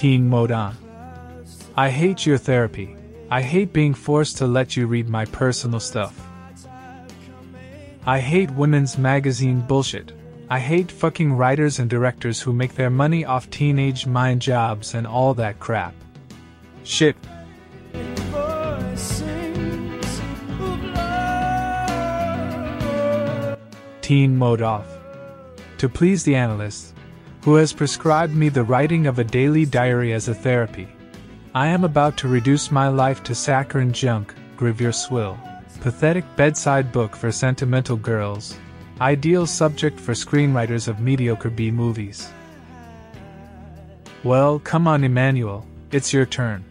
Teen 0.00 0.26
mode 0.26 0.50
on. 0.50 0.74
I 1.76 1.90
hate 1.90 2.24
your 2.24 2.38
therapy. 2.38 2.96
I 3.30 3.42
hate 3.42 3.74
being 3.74 3.92
forced 3.92 4.38
to 4.38 4.46
let 4.46 4.74
you 4.74 4.86
read 4.86 5.10
my 5.10 5.26
personal 5.26 5.78
stuff. 5.78 6.18
I 8.06 8.18
hate 8.18 8.50
women's 8.52 8.96
magazine 8.96 9.60
bullshit. 9.60 10.12
I 10.48 10.58
hate 10.58 10.90
fucking 10.90 11.34
writers 11.34 11.80
and 11.80 11.90
directors 11.90 12.40
who 12.40 12.54
make 12.54 12.76
their 12.76 12.88
money 12.88 13.26
off 13.26 13.50
teenage 13.50 14.06
mind 14.06 14.40
jobs 14.40 14.94
and 14.94 15.06
all 15.06 15.34
that 15.34 15.60
crap. 15.60 15.92
Shit. 16.82 17.14
Teen 24.00 24.34
mode 24.38 24.62
off. 24.62 24.86
To 25.76 25.90
please 25.90 26.24
the 26.24 26.36
analyst, 26.36 26.94
who 27.42 27.54
has 27.54 27.72
prescribed 27.72 28.34
me 28.34 28.48
the 28.48 28.62
writing 28.62 29.06
of 29.06 29.18
a 29.18 29.24
daily 29.24 29.64
diary 29.64 30.12
as 30.12 30.28
a 30.28 30.34
therapy. 30.34 30.88
I 31.54 31.68
am 31.68 31.84
about 31.84 32.16
to 32.18 32.28
reduce 32.28 32.70
my 32.70 32.88
life 32.88 33.22
to 33.24 33.34
saccharine 33.34 33.92
junk, 33.92 34.34
Gravure 34.56 34.94
Swill. 34.94 35.38
Pathetic 35.80 36.24
bedside 36.36 36.92
book 36.92 37.16
for 37.16 37.32
sentimental 37.32 37.96
girls. 37.96 38.56
Ideal 39.00 39.46
subject 39.46 39.98
for 39.98 40.12
screenwriters 40.12 40.86
of 40.86 41.00
mediocre 41.00 41.48
B 41.48 41.70
movies. 41.70 42.30
Well, 44.22 44.58
come 44.58 44.86
on, 44.86 45.02
Emmanuel, 45.02 45.66
it's 45.90 46.12
your 46.12 46.26
turn. 46.26 46.62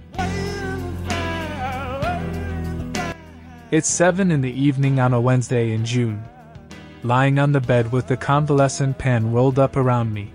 It's 3.72 3.90
7 3.90 4.30
in 4.30 4.42
the 4.42 4.52
evening 4.52 5.00
on 5.00 5.14
a 5.14 5.22
Wednesday 5.22 5.74
in 5.74 5.84
June. 5.84 6.24
Lying 7.02 7.40
on 7.40 7.52
the 7.52 7.62
bed 7.62 7.92
with 7.92 8.08
the 8.08 8.18
convalescent 8.18 8.98
pen 9.00 9.32
rolled 9.32 9.58
up 9.58 9.76
around 9.76 10.14
me, 10.14 10.32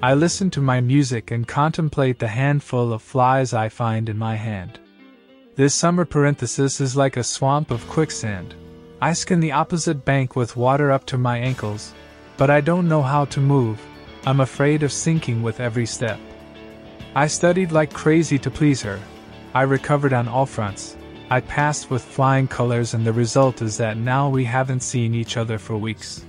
I 0.00 0.14
listen 0.14 0.48
to 0.50 0.60
my 0.60 0.80
music 0.80 1.32
and 1.32 1.48
contemplate 1.48 2.20
the 2.20 2.28
handful 2.28 2.92
of 2.92 3.02
flies 3.02 3.52
I 3.52 3.68
find 3.68 4.08
in 4.08 4.16
my 4.16 4.36
hand. 4.36 4.78
This 5.56 5.74
summer 5.74 6.04
parenthesis 6.04 6.80
is 6.80 6.94
like 6.94 7.16
a 7.16 7.24
swamp 7.24 7.72
of 7.72 7.84
quicksand. 7.88 8.54
I 9.02 9.12
skin 9.12 9.40
the 9.40 9.50
opposite 9.50 10.04
bank 10.04 10.36
with 10.36 10.56
water 10.56 10.92
up 10.92 11.04
to 11.06 11.18
my 11.18 11.38
ankles, 11.38 11.94
but 12.36 12.48
I 12.48 12.60
don't 12.60 12.88
know 12.88 13.02
how 13.02 13.24
to 13.24 13.40
move. 13.40 13.84
I'm 14.24 14.38
afraid 14.38 14.84
of 14.84 14.92
sinking 14.92 15.42
with 15.42 15.58
every 15.58 15.86
step. 15.86 16.20
I 17.16 17.26
studied 17.26 17.72
like 17.72 17.92
crazy 17.92 18.38
to 18.38 18.52
please 18.52 18.80
her. 18.82 19.00
I 19.52 19.62
recovered 19.62 20.12
on 20.12 20.28
all 20.28 20.46
fronts. 20.46 20.96
I 21.28 21.40
passed 21.40 21.90
with 21.90 22.04
flying 22.04 22.46
colors, 22.46 22.94
and 22.94 23.04
the 23.04 23.12
result 23.12 23.62
is 23.62 23.76
that 23.78 23.96
now 23.96 24.28
we 24.28 24.44
haven't 24.44 24.84
seen 24.84 25.12
each 25.12 25.36
other 25.36 25.58
for 25.58 25.76
weeks. 25.76 26.24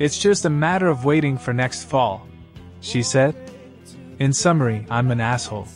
It's 0.00 0.18
just 0.18 0.44
a 0.44 0.50
matter 0.50 0.88
of 0.88 1.04
waiting 1.04 1.38
for 1.38 1.52
next 1.52 1.84
fall 1.84 2.26
she 2.80 3.02
said. 3.02 3.34
In 4.18 4.32
summary, 4.32 4.86
I'm 4.90 5.10
an 5.10 5.20
asshole. 5.20 5.68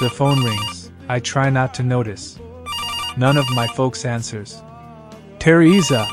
The 0.00 0.10
phone 0.10 0.44
rings. 0.44 0.90
I 1.08 1.20
try 1.20 1.48
not 1.48 1.72
to 1.74 1.82
notice. 1.82 2.38
None 3.16 3.38
of 3.38 3.48
my 3.54 3.66
folks 3.66 4.04
answers. 4.04 4.62
Teresa! 5.38 6.06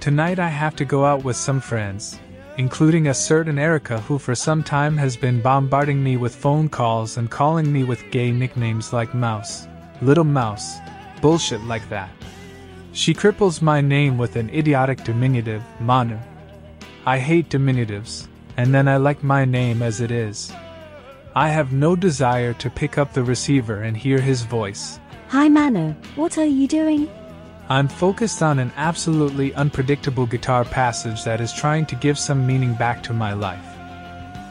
Tonight 0.00 0.38
I 0.38 0.48
have 0.48 0.76
to 0.76 0.84
go 0.84 1.04
out 1.04 1.24
with 1.24 1.36
some 1.36 1.60
friends, 1.60 2.18
including 2.58 3.06
a 3.06 3.14
certain 3.14 3.58
Erica 3.58 4.00
who 4.00 4.18
for 4.18 4.34
some 4.34 4.62
time 4.62 4.96
has 4.98 5.16
been 5.16 5.40
bombarding 5.40 6.02
me 6.02 6.16
with 6.16 6.34
phone 6.34 6.68
calls 6.68 7.16
and 7.16 7.30
calling 7.30 7.72
me 7.72 7.84
with 7.84 8.10
gay 8.10 8.30
nicknames 8.30 8.92
like 8.92 9.14
Mouse, 9.14 9.66
Little 10.02 10.24
Mouse, 10.24 10.78
bullshit 11.22 11.62
like 11.62 11.88
that. 11.88 12.10
She 12.92 13.14
cripples 13.14 13.62
my 13.62 13.80
name 13.80 14.18
with 14.18 14.34
an 14.34 14.50
idiotic 14.50 15.04
diminutive, 15.04 15.62
Manu. 15.78 16.18
I 17.06 17.18
hate 17.18 17.48
diminutives, 17.48 18.26
and 18.56 18.74
then 18.74 18.88
I 18.88 18.96
like 18.96 19.22
my 19.22 19.44
name 19.44 19.80
as 19.80 20.00
it 20.00 20.10
is. 20.10 20.52
I 21.36 21.48
have 21.48 21.72
no 21.72 21.94
desire 21.94 22.52
to 22.54 22.68
pick 22.68 22.98
up 22.98 23.12
the 23.12 23.22
receiver 23.22 23.82
and 23.82 23.96
hear 23.96 24.20
his 24.20 24.42
voice. 24.42 24.98
Hi 25.28 25.48
Manu, 25.48 25.92
what 26.16 26.36
are 26.36 26.44
you 26.44 26.66
doing? 26.66 27.08
I'm 27.68 27.86
focused 27.86 28.42
on 28.42 28.58
an 28.58 28.72
absolutely 28.76 29.54
unpredictable 29.54 30.26
guitar 30.26 30.64
passage 30.64 31.22
that 31.22 31.40
is 31.40 31.52
trying 31.52 31.86
to 31.86 31.94
give 31.94 32.18
some 32.18 32.44
meaning 32.44 32.74
back 32.74 33.00
to 33.04 33.12
my 33.12 33.32
life. 33.32 33.64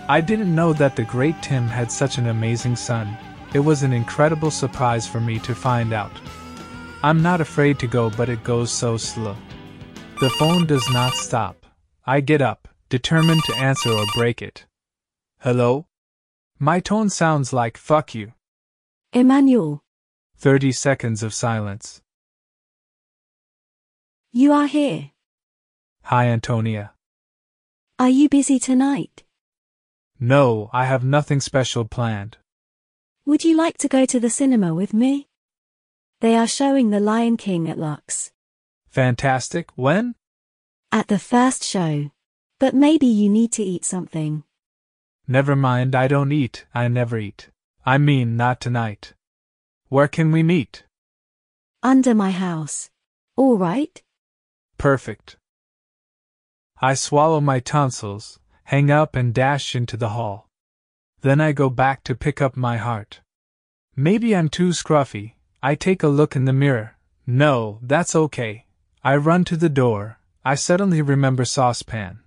I 0.08 0.22
didn't 0.22 0.56
know 0.56 0.72
that 0.74 0.96
the 0.96 1.04
great 1.04 1.36
Tim 1.44 1.68
had 1.68 1.92
such 1.92 2.18
an 2.18 2.28
amazing 2.28 2.78
son. 2.78 3.18
It 3.54 3.60
was 3.60 3.84
an 3.84 3.92
incredible 3.92 4.52
surprise 4.52 5.06
for 5.06 5.20
me 5.20 5.38
to 5.40 5.54
find 5.54 5.92
out. 5.92 6.14
I'm 7.02 7.22
not 7.22 7.40
afraid 7.40 7.80
to 7.80 7.88
go, 7.88 8.10
but 8.10 8.28
it 8.28 8.44
goes 8.44 8.72
so 8.72 8.98
slow. 8.98 9.38
The 10.20 10.30
phone 10.32 10.66
does 10.66 10.86
not 10.92 11.14
stop. 11.14 11.66
I 12.06 12.20
get 12.20 12.42
up, 12.42 12.68
determined 12.90 13.42
to 13.46 13.56
answer 13.56 13.90
or 13.90 14.06
break 14.14 14.42
it. 14.42 14.66
Hello? 15.40 15.88
My 16.58 16.82
tone 16.82 17.10
sounds 17.10 17.54
like 17.54 17.78
fuck 17.78 18.14
you. 18.14 18.34
Emmanuel. 19.14 19.82
30 20.40 20.74
seconds 20.74 21.24
of 21.24 21.34
silence. 21.34 22.02
You 24.34 24.52
are 24.52 24.68
here. 24.68 25.12
Hi, 26.04 26.26
Antonia. 26.26 26.92
Are 27.98 28.10
you 28.10 28.28
busy 28.28 28.60
tonight? 28.60 29.24
No, 30.20 30.70
I 30.74 30.84
have 30.84 31.06
nothing 31.06 31.40
special 31.40 31.86
planned. 31.86 32.36
Would 33.26 33.46
you 33.46 33.56
like 33.56 33.78
to 33.78 33.88
go 33.88 34.06
to 34.06 34.20
the 34.20 34.30
cinema 34.30 34.74
with 34.76 34.94
me? 34.94 35.29
They 36.22 36.36
are 36.36 36.48
showing 36.48 36.90
The 36.90 37.00
Lion 37.00 37.38
King 37.38 37.70
at 37.70 37.80
Lux. 37.80 38.32
Fantastic. 38.90 39.70
When? 39.76 40.16
At 40.92 41.08
the 41.08 41.20
first 41.20 41.64
show. 41.64 42.12
But 42.60 42.76
maybe 42.76 43.06
you 43.06 43.30
need 43.30 43.54
to 43.54 43.64
eat 43.64 43.86
something. 43.86 44.44
Never 45.28 45.56
mind, 45.56 45.96
I 45.96 46.10
don't 46.10 46.34
eat, 46.34 46.66
I 46.74 46.90
never 46.90 47.18
eat. 47.18 47.50
I 47.86 47.98
mean, 47.98 48.36
not 48.36 48.60
tonight. 48.60 49.14
Where 49.88 50.10
can 50.10 50.32
we 50.34 50.44
meet? 50.44 50.84
Under 51.82 52.14
my 52.14 52.32
house. 52.32 52.90
All 53.38 53.58
right? 53.58 54.02
Perfect. 54.78 55.38
I 56.82 56.96
swallow 56.96 57.40
my 57.40 57.62
tonsils, 57.62 58.40
hang 58.66 58.92
up, 58.92 59.16
and 59.16 59.34
dash 59.34 59.74
into 59.74 59.96
the 59.96 60.10
hall. 60.10 60.50
Then 61.22 61.40
I 61.40 61.54
go 61.54 61.70
back 61.70 62.04
to 62.04 62.16
pick 62.16 62.42
up 62.42 62.58
my 62.58 62.76
heart. 62.76 63.22
Maybe 63.96 64.36
I'm 64.36 64.50
too 64.50 64.70
scruffy, 64.70 65.34
I 65.62 65.76
take 65.76 66.04
a 66.04 66.08
look 66.08 66.36
in 66.36 66.46
the 66.46 66.54
mirror. 66.54 66.96
No, 67.28 67.80
that's 67.82 68.16
okay. 68.16 68.66
I 69.04 69.18
run 69.18 69.44
to 69.46 69.58
the 69.58 69.70
door. 69.70 70.20
I 70.46 70.56
suddenly 70.56 71.02
remember 71.02 71.44
Saucepan. 71.44 72.20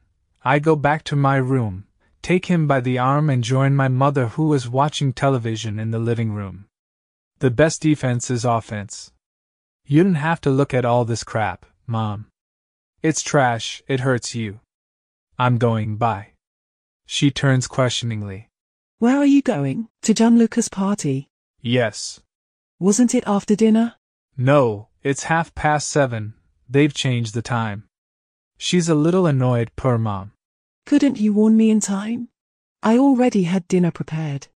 I 0.44 0.58
go 0.58 0.76
back 0.76 1.02
to 1.04 1.16
my 1.16 1.36
room, 1.36 1.86
take 2.20 2.46
him 2.46 2.66
by 2.66 2.80
the 2.80 2.98
arm, 2.98 3.30
and 3.30 3.42
join 3.42 3.74
my 3.74 3.88
mother, 3.88 4.28
who 4.28 4.52
is 4.52 4.68
watching 4.68 5.12
television 5.12 5.78
in 5.78 5.92
the 5.92 5.98
living 5.98 6.32
room. 6.32 6.66
The 7.38 7.50
best 7.50 7.80
defense 7.80 8.30
is 8.30 8.44
offense. 8.44 9.12
You 9.86 10.02
didn't 10.02 10.16
have 10.16 10.40
to 10.42 10.50
look 10.50 10.74
at 10.74 10.84
all 10.84 11.04
this 11.04 11.24
crap, 11.24 11.66
Mom. 11.86 12.26
It's 13.02 13.22
trash, 13.22 13.82
it 13.88 14.00
hurts 14.00 14.34
you. 14.34 14.60
I'm 15.38 15.58
going, 15.58 15.96
bye. 15.96 16.34
She 17.06 17.30
turns 17.30 17.66
questioningly. 17.66 18.48
Where 18.98 19.16
are 19.16 19.26
you 19.26 19.42
going? 19.42 19.88
To 20.02 20.14
John 20.14 20.38
Lucas' 20.38 20.68
party? 20.68 21.28
Yes. 21.60 22.21
Wasn't 22.82 23.14
it 23.14 23.22
after 23.28 23.54
dinner? 23.54 23.94
No, 24.36 24.88
it's 25.04 25.30
half 25.30 25.54
past 25.54 25.88
seven. 25.88 26.34
They've 26.68 26.92
changed 26.92 27.32
the 27.32 27.40
time. 27.40 27.84
She's 28.58 28.88
a 28.88 28.96
little 28.96 29.24
annoyed, 29.24 29.70
poor 29.76 29.98
mom. 29.98 30.32
Couldn't 30.84 31.20
you 31.20 31.32
warn 31.32 31.56
me 31.56 31.70
in 31.70 31.78
time? 31.78 32.26
I 32.82 32.98
already 32.98 33.44
had 33.44 33.68
dinner 33.68 33.92
prepared. 33.92 34.48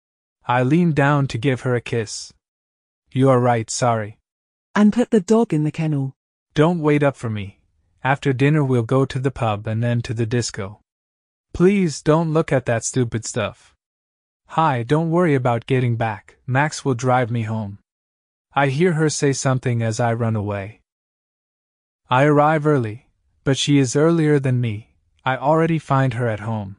I 0.45 0.65
leaned 0.65 0.97
down 0.97 1.29
to 1.29 1.39
give 1.39 1.61
her 1.61 1.77
a 1.77 1.81
kiss. 1.81 2.33
You 3.13 3.31
are 3.31 3.39
right, 3.39 3.71
sorry. 3.71 4.19
And 4.75 4.93
put 4.93 5.13
the 5.13 5.21
dog 5.21 5.55
in 5.55 5.63
the 5.63 5.71
kennel. 5.71 6.17
Don't 6.53 6.81
wait 6.81 7.05
up 7.05 7.15
for 7.17 7.31
me. 7.31 7.61
After 8.03 8.33
dinner, 8.33 8.65
we'll 8.65 8.83
go 8.83 9.05
to 9.05 9.21
the 9.21 9.31
pub 9.31 9.69
and 9.69 9.85
then 9.85 10.03
to 10.03 10.13
the 10.13 10.27
disco. 10.27 10.81
Please 11.53 12.03
don't 12.03 12.33
look 12.33 12.53
at 12.53 12.67
that 12.67 12.83
stupid 12.83 13.25
stuff. 13.25 13.77
Hi, 14.47 14.83
don't 14.83 15.13
worry 15.13 15.37
about 15.37 15.67
getting 15.67 15.95
back. 15.95 16.39
Max 16.45 16.85
will 16.85 16.95
drive 16.95 17.31
me 17.31 17.43
home. 17.43 17.79
I 18.59 18.69
hear 18.69 18.95
her 18.95 19.11
say 19.11 19.35
something 19.35 19.83
as 19.83 20.01
I 20.01 20.15
run 20.15 20.35
away. 20.35 20.81
I 22.09 22.25
arrive 22.25 22.67
early, 22.67 23.11
but 23.45 23.59
she 23.59 23.77
is 23.77 23.95
earlier 23.95 24.39
than 24.41 24.63
me, 24.63 24.95
I 25.27 25.37
already 25.37 25.79
find 25.79 26.15
her 26.15 26.27
at 26.27 26.41
home. 26.41 26.79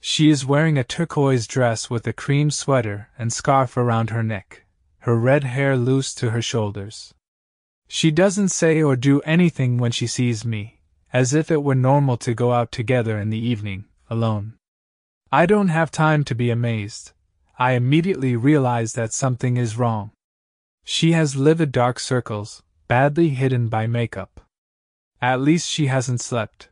She 0.00 0.30
is 0.30 0.44
wearing 0.44 0.76
a 0.76 0.82
turquoise 0.82 1.46
dress 1.46 1.88
with 1.88 2.08
a 2.08 2.12
cream 2.12 2.50
sweater 2.50 3.10
and 3.16 3.32
scarf 3.32 3.76
around 3.76 4.10
her 4.10 4.24
neck, 4.24 4.64
her 5.02 5.16
red 5.16 5.44
hair 5.44 5.76
loose 5.76 6.12
to 6.16 6.30
her 6.30 6.42
shoulders. 6.42 7.14
She 7.86 8.10
doesn't 8.10 8.48
say 8.48 8.82
or 8.82 8.96
do 8.96 9.20
anything 9.20 9.78
when 9.78 9.92
she 9.92 10.08
sees 10.08 10.44
me, 10.44 10.80
as 11.12 11.32
if 11.32 11.52
it 11.52 11.62
were 11.62 11.76
normal 11.76 12.16
to 12.16 12.34
go 12.34 12.52
out 12.52 12.72
together 12.72 13.16
in 13.16 13.30
the 13.30 13.38
evening, 13.38 13.84
alone. 14.10 14.54
I 15.30 15.46
don't 15.46 15.68
have 15.68 15.92
time 15.92 16.24
to 16.24 16.34
be 16.34 16.50
amazed. 16.50 17.12
I 17.60 17.72
immediately 17.72 18.34
realize 18.34 18.94
that 18.94 19.12
something 19.12 19.56
is 19.56 19.78
wrong. 19.78 20.10
She 20.88 21.12
has 21.12 21.34
livid 21.34 21.72
dark 21.72 21.98
circles, 21.98 22.62
badly 22.86 23.30
hidden 23.30 23.66
by 23.66 23.88
makeup. 23.88 24.40
At 25.20 25.40
least 25.40 25.68
she 25.68 25.88
hasn't 25.88 26.20
slept. 26.20 26.68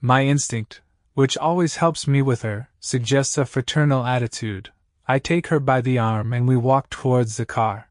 My 0.00 0.24
instinct, 0.24 0.80
which 1.14 1.36
always 1.36 1.76
helps 1.76 2.06
me 2.06 2.22
with 2.22 2.42
her, 2.42 2.70
suggests 2.78 3.36
a 3.36 3.44
fraternal 3.44 4.06
attitude. 4.06 4.70
I 5.08 5.18
take 5.18 5.48
her 5.48 5.58
by 5.58 5.80
the 5.80 5.98
arm 5.98 6.32
and 6.32 6.46
we 6.46 6.56
walk 6.56 6.88
towards 6.88 7.36
the 7.36 7.44
car. 7.44 7.88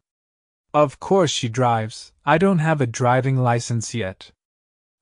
Of 0.74 1.02
course 1.02 1.32
she 1.32 1.50
drives, 1.50 2.14
I 2.26 2.38
don't 2.38 2.60
have 2.60 2.80
a 2.80 2.88
driving 2.88 3.36
license 3.36 3.94
yet. 3.94 4.32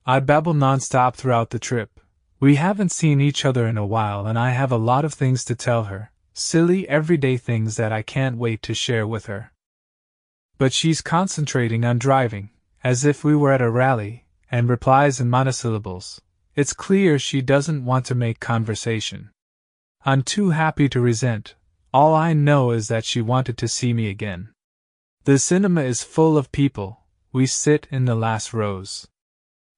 I 0.04 0.19
babble 0.19 0.56
nonstop 0.56 1.13
throughout 1.13 1.51
the 1.51 1.60
trip. 1.60 2.00
We 2.40 2.56
haven't 2.56 2.92
seen 2.92 3.22
each 3.22 3.46
other 3.46 3.68
in 3.68 3.78
a 3.78 3.86
while 3.86 4.25
and 4.25 4.40
I 4.40 4.50
have 4.50 4.72
a 4.72 4.78
lot 4.78 5.06
of 5.06 5.13
things 5.13 5.46
to 5.46 5.56
tell 5.56 5.84
her, 5.84 6.12
silly 6.34 6.90
everyday 6.90 7.38
things 7.38 7.75
that 7.75 7.92
I 7.92 8.01
can't 8.01 8.38
wait 8.38 8.63
to 8.63 8.74
share 8.74 9.06
with 9.06 9.28
her. 9.28 9.51
But 10.60 10.74
she's 10.74 11.02
concentrating 11.02 11.84
on 11.84 11.98
driving, 11.98 12.52
as 12.84 13.06
if 13.06 13.24
we 13.24 13.36
were 13.36 13.52
at 13.52 13.62
a 13.62 13.72
rally, 13.72 14.26
and 14.52 14.70
replies 14.70 15.20
in 15.20 15.30
monosyllables. 15.30 16.22
It's 16.54 16.74
clear 16.74 17.18
she 17.18 17.42
doesn't 17.42 17.86
want 17.86 18.06
to 18.08 18.16
make 18.16 18.40
conversation. 18.40 19.32
I'm 20.06 20.22
too 20.22 20.52
happy 20.52 20.88
to 20.90 21.02
resent, 21.02 21.56
all 21.94 22.14
I 22.14 22.34
know 22.34 22.72
is 22.72 22.88
that 22.90 23.06
she 23.06 23.22
wanted 23.22 23.58
to 23.58 23.68
see 23.68 23.94
me 23.94 24.10
again. 24.10 24.50
The 25.24 25.40
cinema 25.40 25.82
is 25.82 26.04
full 26.04 26.38
of 26.38 26.52
people, 26.52 27.06
we 27.32 27.46
sit 27.46 27.88
in 27.90 28.06
the 28.06 28.16
last 28.16 28.54
rows. 28.54 29.08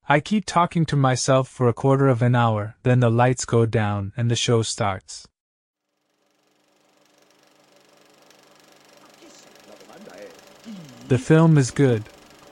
I 0.09 0.19
keep 0.19 0.45
talking 0.45 0.85
to 0.87 0.95
myself 0.95 1.47
for 1.47 1.67
a 1.67 1.73
quarter 1.73 2.07
of 2.07 2.21
an 2.21 2.35
hour, 2.35 2.75
then 2.83 3.01
the 3.01 3.09
lights 3.09 3.45
go 3.45 3.65
down 3.65 4.13
and 4.17 4.31
the 4.31 4.35
show 4.35 4.61
starts. 4.61 5.27
The 11.11 11.17
film 11.17 11.57
is 11.57 11.71
good, 11.71 12.03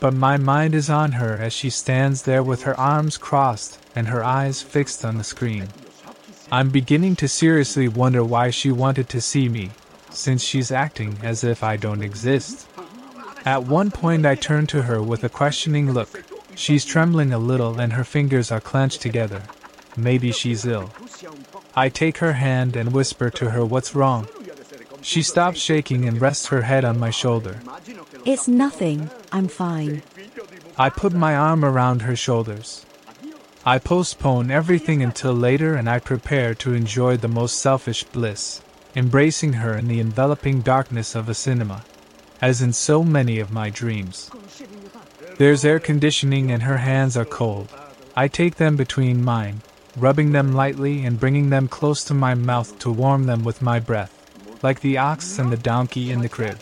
but 0.01 0.13
my 0.13 0.35
mind 0.35 0.75
is 0.75 0.89
on 0.89 1.13
her 1.13 1.37
as 1.37 1.53
she 1.53 1.69
stands 1.69 2.23
there 2.23 2.43
with 2.43 2.63
her 2.63 2.77
arms 2.77 3.17
crossed 3.17 3.79
and 3.95 4.09
her 4.09 4.21
eyes 4.21 4.61
fixed 4.61 5.05
on 5.05 5.17
the 5.17 5.23
screen. 5.23 5.69
I'm 6.51 6.69
beginning 6.69 7.15
to 7.23 7.29
seriously 7.29 7.87
wonder 7.87 8.21
why 8.21 8.49
she 8.49 8.69
wanted 8.69 9.07
to 9.07 9.21
see 9.21 9.47
me, 9.47 9.69
since 10.09 10.43
she's 10.43 10.73
acting 10.73 11.19
as 11.23 11.41
if 11.41 11.63
I 11.63 11.77
don't 11.77 12.01
exist. 12.01 12.67
At 13.45 13.63
one 13.63 13.91
point, 13.91 14.25
I 14.25 14.35
turn 14.35 14.67
to 14.67 14.81
her 14.81 15.01
with 15.01 15.23
a 15.23 15.29
questioning 15.29 15.93
look. 15.93 16.21
She's 16.53 16.83
trembling 16.83 17.31
a 17.31 17.39
little 17.39 17.79
and 17.79 17.93
her 17.93 18.03
fingers 18.03 18.51
are 18.51 18.59
clenched 18.59 19.01
together. 19.01 19.43
Maybe 19.95 20.33
she's 20.33 20.65
ill. 20.65 20.91
I 21.77 21.87
take 21.87 22.17
her 22.17 22.33
hand 22.33 22.75
and 22.75 22.91
whisper 22.91 23.29
to 23.29 23.51
her 23.51 23.63
what's 23.63 23.95
wrong. 23.95 24.27
She 25.01 25.21
stops 25.21 25.59
shaking 25.59 26.05
and 26.05 26.19
rests 26.19 26.47
her 26.47 26.63
head 26.63 26.83
on 26.83 26.99
my 26.99 27.09
shoulder. 27.09 27.61
It's 28.25 28.47
nothing, 28.47 29.09
I'm 29.31 29.47
fine. 29.47 30.03
I 30.77 30.89
put 30.89 31.13
my 31.13 31.35
arm 31.35 31.63
around 31.63 32.01
her 32.01 32.15
shoulders. 32.15 32.85
I 33.65 33.79
postpone 33.79 34.51
everything 34.51 35.03
until 35.03 35.33
later 35.33 35.75
and 35.75 35.89
I 35.89 35.99
prepare 35.99 36.53
to 36.55 36.73
enjoy 36.73 37.17
the 37.17 37.27
most 37.27 37.59
selfish 37.59 38.03
bliss, 38.03 38.61
embracing 38.95 39.53
her 39.53 39.77
in 39.77 39.87
the 39.87 39.99
enveloping 39.99 40.61
darkness 40.61 41.15
of 41.15 41.29
a 41.29 41.33
cinema, 41.33 41.83
as 42.41 42.61
in 42.61 42.73
so 42.73 43.03
many 43.03 43.39
of 43.39 43.51
my 43.51 43.69
dreams. 43.69 44.31
There's 45.37 45.65
air 45.65 45.79
conditioning 45.79 46.51
and 46.51 46.63
her 46.63 46.77
hands 46.77 47.15
are 47.17 47.25
cold. 47.25 47.69
I 48.15 48.27
take 48.27 48.55
them 48.55 48.75
between 48.75 49.23
mine, 49.23 49.61
rubbing 49.95 50.31
them 50.31 50.53
lightly 50.53 51.05
and 51.05 51.19
bringing 51.19 51.49
them 51.49 51.67
close 51.67 52.03
to 52.05 52.13
my 52.13 52.35
mouth 52.35 52.79
to 52.79 52.91
warm 52.91 53.25
them 53.25 53.43
with 53.43 53.61
my 53.61 53.79
breath, 53.79 54.13
like 54.63 54.81
the 54.81 54.97
ox 54.97 55.39
and 55.39 55.51
the 55.51 55.57
donkey 55.57 56.11
in 56.11 56.21
the 56.21 56.29
crib. 56.29 56.59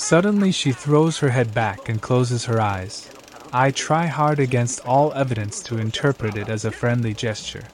Suddenly 0.00 0.50
she 0.50 0.72
throws 0.72 1.18
her 1.18 1.28
head 1.28 1.52
back 1.52 1.90
and 1.90 2.00
closes 2.00 2.46
her 2.46 2.58
eyes. 2.58 3.10
I 3.52 3.70
try 3.70 4.06
hard 4.06 4.40
against 4.40 4.84
all 4.86 5.12
evidence 5.12 5.60
to 5.64 5.76
interpret 5.76 6.36
it 6.36 6.48
as 6.48 6.64
a 6.64 6.70
friendly 6.70 7.12
gesture. 7.12 7.68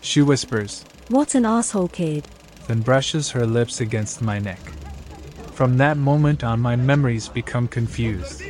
She 0.00 0.20
whispers, 0.20 0.84
What 1.08 1.36
an 1.36 1.46
asshole 1.46 1.88
kid. 1.88 2.26
then 2.66 2.80
brushes 2.80 3.30
her 3.30 3.46
lips 3.46 3.80
against 3.80 4.20
my 4.20 4.40
neck. 4.40 4.58
From 5.52 5.78
that 5.78 5.96
moment 5.96 6.42
on, 6.42 6.58
my 6.58 6.74
memories 6.74 7.28
become 7.28 7.68
confused. 7.68 8.42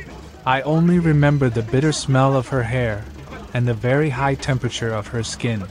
I 0.43 0.63
only 0.63 0.97
remember 0.97 1.47
the 1.47 1.61
bitter 1.61 1.91
smell 1.91 2.35
of 2.35 2.47
her 2.47 2.63
hair 2.63 3.05
and 3.53 3.67
the 3.67 3.75
very 3.75 4.09
high 4.09 4.35
temperature 4.35 4.91
of 4.91 5.07
her 5.09 5.23
skin. 5.23 5.63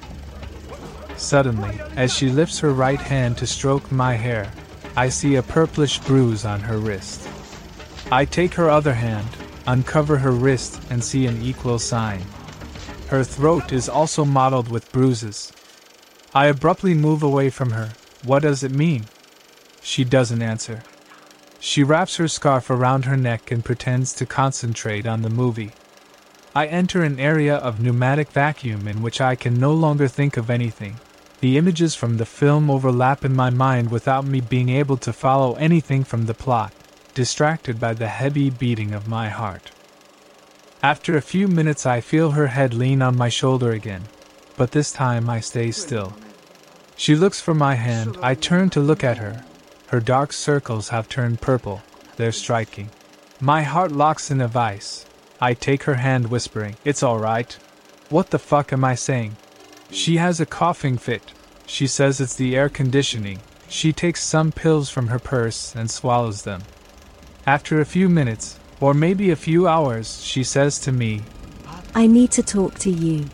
Suddenly, 1.17 1.81
as 1.97 2.15
she 2.15 2.31
lifts 2.31 2.61
her 2.61 2.73
right 2.73 3.01
hand 3.01 3.37
to 3.39 3.47
stroke 3.47 3.91
my 3.91 4.15
hair, 4.15 4.53
I 4.97 5.09
see 5.09 5.35
a 5.35 5.43
purplish 5.43 5.99
bruise 5.99 6.45
on 6.45 6.61
her 6.61 6.79
wrist. 6.79 7.29
I 8.13 8.25
take 8.25 8.55
her 8.55 8.71
other 8.71 8.95
hand, 8.95 9.27
uncover 9.67 10.19
her 10.19 10.31
wrist, 10.31 10.81
and 10.89 11.03
see 11.03 11.27
an 11.27 11.43
equal 11.43 11.81
sign. 11.81 12.23
Her 13.09 13.25
throat 13.25 13.73
is 13.73 13.89
also 13.89 14.25
mottled 14.25 14.69
with 14.69 14.93
bruises. 14.93 15.53
I 16.33 16.47
abruptly 16.47 16.95
move 16.95 17.23
away 17.25 17.51
from 17.51 17.73
her. 17.73 17.91
What 18.25 18.43
does 18.43 18.63
it 18.63 18.71
mean? 18.71 19.07
She 19.83 20.05
doesn't 20.05 20.43
answer. 20.43 20.85
She 21.59 21.83
wraps 21.83 22.17
her 22.17 22.29
scarf 22.29 22.71
around 22.71 23.05
her 23.05 23.17
neck 23.17 23.51
and 23.51 23.65
pretends 23.65 24.13
to 24.15 24.27
concentrate 24.27 25.07
on 25.07 25.23
the 25.23 25.31
movie. 25.31 25.73
I 26.55 26.67
enter 26.67 27.03
an 27.03 27.19
area 27.19 27.57
of 27.57 27.81
pneumatic 27.81 28.31
vacuum 28.31 28.87
in 28.87 29.03
which 29.03 29.21
I 29.21 29.35
can 29.35 29.59
no 29.59 29.73
longer 29.73 30.07
think 30.07 30.37
of 30.37 30.51
anything. 30.51 31.01
The 31.45 31.59
images 31.59 31.95
from 31.95 32.17
the 32.17 32.25
film 32.25 32.71
overlap 32.71 33.23
in 33.23 33.37
my 33.37 33.51
mind 33.51 33.91
without 33.91 34.25
me 34.25 34.41
being 34.41 34.71
able 34.71 34.97
to 34.97 35.13
follow 35.13 35.53
anything 35.57 36.03
from 36.03 36.25
the 36.25 36.33
plot, 36.33 36.73
distracted 37.13 37.79
by 37.79 37.93
the 37.93 38.09
heavy 38.09 38.49
beating 38.49 38.95
of 38.95 39.09
my 39.09 39.29
heart. 39.29 39.71
After 40.83 41.19
a 41.19 41.21
few 41.21 41.47
minutes, 41.47 41.85
I 41.85 42.01
feel 42.01 42.31
her 42.31 42.47
head 42.47 42.73
lean 42.73 43.03
on 43.03 43.19
my 43.19 43.29
shoulder 43.29 43.73
again, 43.73 44.05
but 44.57 44.71
this 44.71 44.91
time 44.91 45.29
I 45.29 45.41
stay 45.41 45.71
still. 45.71 46.15
She 46.97 47.15
looks 47.15 47.43
for 47.43 47.53
my 47.53 47.75
hand, 47.75 48.17
I 48.23 48.35
turn 48.35 48.71
to 48.71 48.81
look 48.81 49.05
at 49.05 49.19
her. 49.19 49.45
Her 49.89 50.01
dark 50.01 50.33
circles 50.33 50.89
have 50.89 51.11
turned 51.11 51.43
purple, 51.43 51.83
they're 52.17 52.33
striking. 52.33 52.89
My 53.39 53.65
heart 53.65 53.93
locks 53.93 54.31
in 54.31 54.41
a 54.41 54.49
vice. 54.49 55.05
I 55.43 55.53
take 55.53 55.83
her 55.83 55.97
hand, 55.97 56.31
whispering, 56.31 56.77
It's 56.87 57.03
alright. 57.03 57.59
What 58.09 58.31
the 58.31 58.39
fuck 58.39 58.73
am 58.73 58.83
I 58.83 58.95
saying? 58.95 59.37
She 59.91 60.17
has 60.17 60.41
a 60.41 60.47
coughing 60.47 60.97
fit. 60.97 61.34
She 61.67 61.87
says 61.87 62.21
it's 62.21 62.37
the 62.37 62.57
air 62.57 62.69
conditioning. 62.69 63.41
She 63.69 63.93
takes 63.93 64.23
some 64.23 64.53
pills 64.53 64.91
from 64.91 65.09
her 65.09 65.19
purse 65.19 65.75
and 65.75 65.91
swallows 65.91 66.43
them. 66.43 66.63
After 67.47 67.81
a 67.81 67.87
few 67.87 68.09
minutes, 68.09 68.59
or 68.81 68.95
maybe 68.95 69.31
a 69.31 69.37
few 69.37 69.67
hours, 69.67 70.23
she 70.23 70.45
says 70.45 70.79
to 70.81 70.93
me, 70.93 71.23
I 71.95 72.07
need 72.07 72.31
to 72.33 72.43
talk 72.43 72.79
to 72.81 72.91
you. 72.91 73.27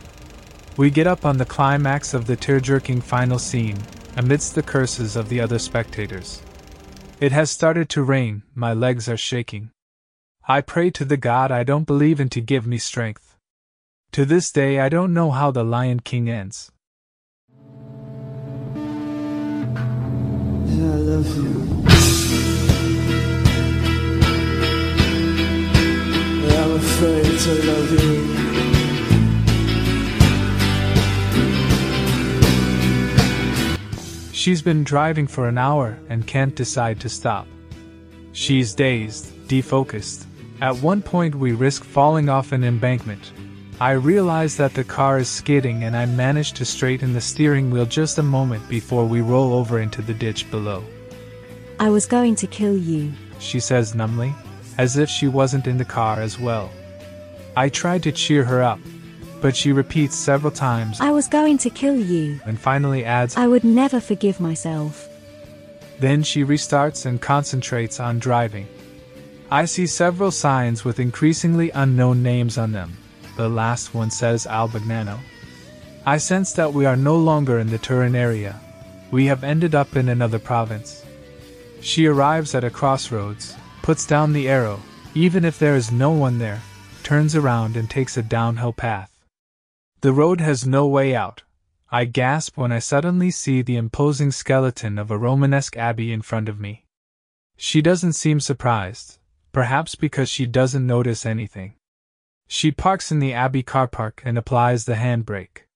We 0.76 0.90
get 0.90 1.06
up 1.06 1.24
on 1.24 1.38
the 1.38 1.44
climax 1.44 2.14
of 2.14 2.26
the 2.26 2.36
tear 2.36 2.60
jerking 2.60 3.00
final 3.00 3.38
scene, 3.38 3.78
amidst 4.16 4.54
the 4.54 4.62
curses 4.62 5.16
of 5.16 5.28
the 5.28 5.40
other 5.40 5.58
spectators. 5.58 6.42
It 7.20 7.32
has 7.32 7.50
started 7.50 7.88
to 7.90 8.02
rain, 8.02 8.42
my 8.54 8.72
legs 8.72 9.08
are 9.08 9.16
shaking. 9.16 9.70
I 10.48 10.60
pray 10.60 10.90
to 10.90 11.04
the 11.04 11.16
God 11.16 11.50
I 11.50 11.64
don't 11.64 11.86
believe 11.86 12.18
in 12.18 12.28
to 12.30 12.40
give 12.40 12.66
me 12.66 12.78
strength. 12.78 13.36
To 14.12 14.24
this 14.24 14.50
day, 14.50 14.80
I 14.80 14.88
don't 14.88 15.14
know 15.14 15.30
how 15.30 15.50
The 15.50 15.64
Lion 15.64 16.00
King 16.00 16.28
ends. 16.28 16.72
I 20.82 20.96
love 20.96 21.36
you. 21.36 21.70
She's 34.32 34.62
been 34.62 34.84
driving 34.84 35.26
for 35.26 35.48
an 35.48 35.58
hour 35.58 35.98
and 36.08 36.26
can't 36.26 36.54
decide 36.54 36.98
to 37.00 37.10
stop. 37.10 37.46
She's 38.32 38.74
dazed, 38.74 39.34
defocused. 39.48 40.24
At 40.62 40.76
one 40.76 41.02
point, 41.02 41.34
we 41.34 41.52
risk 41.52 41.84
falling 41.84 42.30
off 42.30 42.52
an 42.52 42.64
embankment. 42.64 43.32
I 43.80 43.92
realize 43.92 44.56
that 44.58 44.74
the 44.74 44.84
car 44.84 45.18
is 45.18 45.28
skidding 45.30 45.84
and 45.84 45.96
I 45.96 46.04
manage 46.04 46.52
to 46.54 46.66
straighten 46.66 47.14
the 47.14 47.20
steering 47.20 47.70
wheel 47.70 47.86
just 47.86 48.18
a 48.18 48.22
moment 48.22 48.68
before 48.68 49.06
we 49.06 49.22
roll 49.22 49.54
over 49.54 49.80
into 49.80 50.02
the 50.02 50.12
ditch 50.12 50.50
below. 50.50 50.84
I 51.78 51.88
was 51.88 52.04
going 52.04 52.34
to 52.36 52.46
kill 52.46 52.76
you. 52.76 53.10
She 53.38 53.58
says 53.58 53.94
numbly, 53.94 54.34
as 54.76 54.98
if 54.98 55.08
she 55.08 55.28
wasn't 55.28 55.66
in 55.66 55.78
the 55.78 55.84
car 55.86 56.20
as 56.20 56.38
well. 56.38 56.70
I 57.56 57.70
try 57.70 57.98
to 57.98 58.12
cheer 58.12 58.44
her 58.44 58.62
up. 58.62 58.78
but 59.40 59.56
she 59.56 59.72
repeats 59.72 60.14
several 60.14 60.52
times 60.52 61.00
I 61.00 61.12
was 61.12 61.26
going 61.26 61.56
to 61.64 61.70
kill 61.70 61.96
you. 61.96 62.38
and 62.44 62.60
finally 62.60 63.06
adds, 63.06 63.38
I 63.38 63.46
would 63.46 63.64
never 63.64 63.98
forgive 63.98 64.38
myself. 64.38 65.08
Then 65.98 66.22
she 66.22 66.44
restarts 66.44 67.06
and 67.06 67.18
concentrates 67.18 67.98
on 67.98 68.18
driving. 68.18 68.68
I 69.50 69.64
see 69.64 69.86
several 69.86 70.30
signs 70.30 70.84
with 70.84 71.00
increasingly 71.00 71.70
unknown 71.70 72.22
names 72.22 72.58
on 72.58 72.72
them. 72.72 72.99
The 73.40 73.48
last 73.48 73.94
one 73.94 74.10
says 74.10 74.44
Albugnano. 74.46 75.18
I 76.04 76.18
sense 76.18 76.52
that 76.52 76.74
we 76.74 76.84
are 76.84 76.94
no 76.94 77.16
longer 77.16 77.58
in 77.58 77.70
the 77.70 77.78
Turin 77.78 78.14
area. 78.14 78.60
We 79.10 79.24
have 79.32 79.44
ended 79.44 79.74
up 79.74 79.96
in 79.96 80.10
another 80.10 80.38
province. 80.38 81.06
She 81.80 82.04
arrives 82.04 82.54
at 82.54 82.64
a 82.64 82.68
crossroads, 82.68 83.56
puts 83.80 84.04
down 84.04 84.34
the 84.34 84.46
arrow, 84.46 84.78
even 85.14 85.46
if 85.46 85.58
there 85.58 85.74
is 85.74 85.90
no 85.90 86.10
one 86.10 86.36
there, 86.38 86.60
turns 87.02 87.34
around 87.34 87.78
and 87.78 87.88
takes 87.88 88.18
a 88.18 88.22
downhill 88.22 88.74
path. 88.74 89.10
The 90.02 90.12
road 90.12 90.42
has 90.42 90.66
no 90.66 90.86
way 90.86 91.14
out. 91.16 91.42
I 91.90 92.04
gasp 92.04 92.58
when 92.58 92.72
I 92.72 92.78
suddenly 92.78 93.30
see 93.30 93.62
the 93.62 93.76
imposing 93.76 94.32
skeleton 94.32 94.98
of 94.98 95.10
a 95.10 95.16
Romanesque 95.16 95.78
abbey 95.78 96.12
in 96.12 96.20
front 96.20 96.50
of 96.50 96.60
me. 96.60 96.84
She 97.56 97.80
doesn't 97.80 98.12
seem 98.12 98.38
surprised, 98.38 99.16
perhaps 99.50 99.94
because 99.94 100.28
she 100.28 100.44
doesn't 100.44 100.86
notice 100.86 101.24
anything. 101.24 101.76
She 102.52 102.72
parks 102.72 103.12
in 103.12 103.20
the 103.20 103.32
abbey 103.32 103.62
car 103.62 103.86
park 103.86 104.22
and 104.24 104.36
applies 104.36 104.84
the 104.84 104.96
handbrake. 104.96 105.68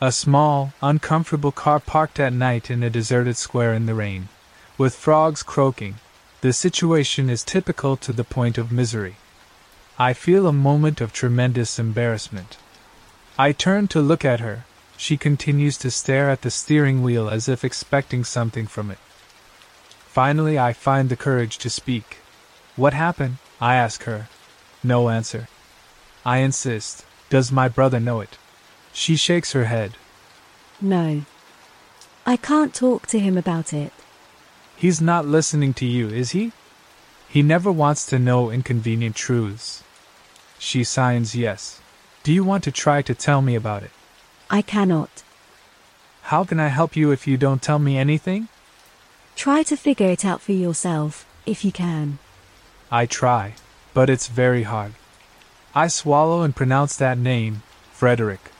A 0.00 0.10
small, 0.10 0.72
uncomfortable 0.82 1.52
car 1.52 1.78
parked 1.78 2.18
at 2.18 2.32
night 2.32 2.68
in 2.68 2.82
a 2.82 2.90
deserted 2.90 3.36
square 3.36 3.72
in 3.72 3.86
the 3.86 3.94
rain, 3.94 4.28
with 4.76 4.96
frogs 4.96 5.44
croaking. 5.44 5.94
The 6.40 6.52
situation 6.52 7.30
is 7.30 7.44
typical 7.44 7.96
to 7.98 8.12
the 8.12 8.24
point 8.24 8.58
of 8.58 8.72
misery. 8.72 9.16
I 10.00 10.14
feel 10.14 10.48
a 10.48 10.52
moment 10.52 11.00
of 11.00 11.12
tremendous 11.12 11.78
embarrassment. 11.78 12.56
I 13.38 13.52
turn 13.52 13.86
to 13.88 14.00
look 14.00 14.24
at 14.24 14.40
her. 14.40 14.64
She 14.96 15.16
continues 15.16 15.78
to 15.78 15.92
stare 15.92 16.28
at 16.28 16.42
the 16.42 16.50
steering 16.50 17.04
wheel 17.04 17.30
as 17.30 17.48
if 17.48 17.64
expecting 17.64 18.24
something 18.24 18.66
from 18.66 18.90
it. 18.90 18.98
Finally, 20.08 20.58
I 20.58 20.72
find 20.72 21.08
the 21.08 21.16
courage 21.16 21.56
to 21.58 21.70
speak. 21.70 22.16
What 22.74 22.94
happened? 22.94 23.36
I 23.60 23.74
ask 23.74 24.04
her. 24.04 24.28
No 24.82 25.10
answer. 25.10 25.48
I 26.24 26.38
insist. 26.38 27.04
Does 27.28 27.52
my 27.52 27.68
brother 27.68 28.00
know 28.00 28.20
it? 28.20 28.38
She 28.92 29.16
shakes 29.16 29.52
her 29.52 29.66
head. 29.66 29.92
No. 30.80 31.22
I 32.24 32.36
can't 32.36 32.74
talk 32.74 33.06
to 33.08 33.18
him 33.18 33.36
about 33.36 33.72
it. 33.72 33.92
He's 34.76 35.00
not 35.00 35.26
listening 35.26 35.74
to 35.74 35.86
you, 35.86 36.08
is 36.08 36.30
he? 36.30 36.52
He 37.28 37.42
never 37.42 37.70
wants 37.70 38.06
to 38.06 38.18
know 38.18 38.50
inconvenient 38.50 39.14
truths. 39.14 39.84
She 40.58 40.82
signs 40.82 41.34
yes. 41.34 41.80
Do 42.22 42.32
you 42.32 42.42
want 42.44 42.64
to 42.64 42.72
try 42.72 43.02
to 43.02 43.14
tell 43.14 43.42
me 43.42 43.54
about 43.54 43.82
it? 43.82 43.90
I 44.48 44.62
cannot. 44.62 45.22
How 46.22 46.44
can 46.44 46.58
I 46.58 46.68
help 46.68 46.96
you 46.96 47.12
if 47.12 47.26
you 47.26 47.36
don't 47.36 47.62
tell 47.62 47.78
me 47.78 47.96
anything? 47.96 48.48
Try 49.36 49.62
to 49.64 49.76
figure 49.76 50.08
it 50.08 50.24
out 50.24 50.40
for 50.40 50.52
yourself, 50.52 51.26
if 51.46 51.64
you 51.64 51.72
can. 51.72 52.18
I 52.92 53.06
try, 53.06 53.54
but 53.94 54.10
it's 54.10 54.26
very 54.26 54.64
hard. 54.64 54.94
I 55.76 55.86
swallow 55.86 56.42
and 56.42 56.56
pronounce 56.56 56.96
that 56.96 57.18
name, 57.18 57.62
Frédéric. 57.96 58.50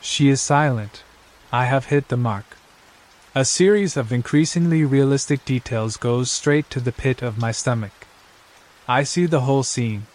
She 0.00 0.28
is 0.28 0.40
silent. 0.40 1.04
I 1.52 1.66
have 1.66 1.86
hit 1.86 2.08
the 2.08 2.16
mark. 2.16 2.56
A 3.36 3.44
series 3.44 3.96
of 3.96 4.12
increasingly 4.12 4.84
realistic 4.84 5.44
details 5.44 5.96
goes 5.96 6.28
straight 6.28 6.68
to 6.70 6.80
the 6.80 6.90
pit 6.90 7.22
of 7.22 7.38
my 7.38 7.52
stomach. 7.52 7.92
I 8.88 9.04
see 9.04 9.26
the 9.26 9.42
whole 9.42 9.62
scene. 9.62 10.06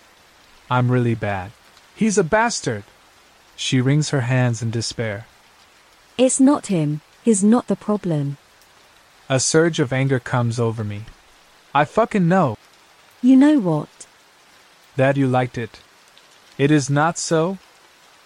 I'm 0.70 0.92
really 0.92 1.16
bad. 1.16 1.52
He's 1.96 2.18
a 2.18 2.24
bastard! 2.24 2.84
She 3.56 3.80
wrings 3.80 4.10
her 4.10 4.22
hands 4.22 4.62
in 4.62 4.72
despair. 4.72 5.26
It's 6.18 6.40
not 6.40 6.68
him, 6.68 7.00
he's 7.24 7.46
not 7.46 7.68
the 7.68 7.78
problem. 7.78 8.38
A 9.30 9.40
surge 9.40 9.80
of 9.80 9.94
anger 9.94 10.20
comes 10.20 10.60
over 10.60 10.84
me. 10.84 11.06
I 11.74 11.86
fucking 11.86 12.28
know 12.28 12.58
You 13.24 13.38
know 13.38 13.58
what? 13.60 13.88
that 14.96 15.18
you 15.18 15.28
liked 15.28 15.58
it. 15.58 15.80
It 16.58 16.72
is 16.72 16.90
not 16.90 17.18
so? 17.18 17.58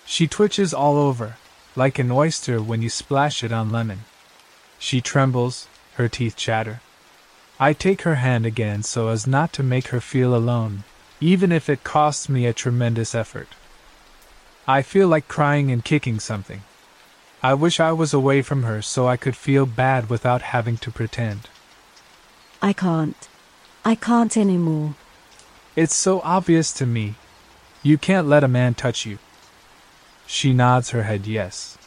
She 0.05 0.27
twitches 0.27 0.73
all 0.73 0.97
over, 0.97 1.37
like 1.75 1.99
an 1.99 2.11
oyster 2.11 2.61
when 2.61 2.81
you 2.81 2.89
splash 2.89 3.43
it 3.43 3.51
on 3.51 3.71
lemon. 3.71 3.99
She 4.79 5.01
trembles, 5.01 5.67
her 5.95 6.07
teeth 6.07 6.35
chatter. 6.35 6.81
I 7.59 7.73
take 7.73 8.01
her 8.01 8.15
hand 8.15 8.45
again 8.45 8.83
so 8.83 9.07
as 9.07 9.25
not 9.25 9.53
to 9.53 9.63
make 9.63 9.87
her 9.87 10.01
feel 10.01 10.35
alone, 10.35 10.83
even 11.19 11.51
if 11.51 11.69
it 11.69 11.83
costs 11.83 12.29
me 12.29 12.45
a 12.45 12.53
tremendous 12.53 13.15
effort. 13.15 13.49
I 14.67 14.81
feel 14.81 15.07
like 15.07 15.27
crying 15.27 15.71
and 15.71 15.83
kicking 15.83 16.19
something. 16.19 16.61
I 17.41 17.53
wish 17.53 17.79
I 17.79 17.91
was 17.91 18.13
away 18.13 18.41
from 18.41 18.63
her 18.63 18.81
so 18.81 19.07
I 19.07 19.15
could 19.15 19.35
feel 19.35 19.65
bad 19.65 20.09
without 20.09 20.41
having 20.41 20.77
to 20.77 20.91
pretend. 20.91 21.49
I 22.61 22.73
can't. 22.73 23.27
I 23.87 23.95
can't 23.95 24.35
anymore. 24.35 24.95
It's 25.77 25.95
so 25.95 26.19
obvious 26.19 26.73
to 26.73 26.85
me. 26.85 27.15
You 27.83 27.97
can't 27.97 28.27
let 28.27 28.43
a 28.43 28.49
man 28.49 28.73
touch 28.73 29.05
you. 29.05 29.17
She 30.25 30.51
nods 30.51 30.89
her 30.89 31.03
head 31.03 31.25
yes. 31.25 31.77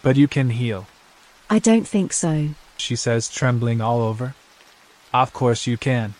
But 0.00 0.16
you 0.16 0.28
can 0.28 0.48
heal, 0.48 0.86
I 1.50 1.58
don't 1.58 1.86
think 1.86 2.14
so. 2.14 2.48
she 2.78 2.96
says, 2.96 3.28
trembling 3.28 3.82
all 3.82 4.00
over. 4.00 4.34
Of 5.12 5.34
course 5.34 5.66
you 5.66 5.76
can. 5.76 6.14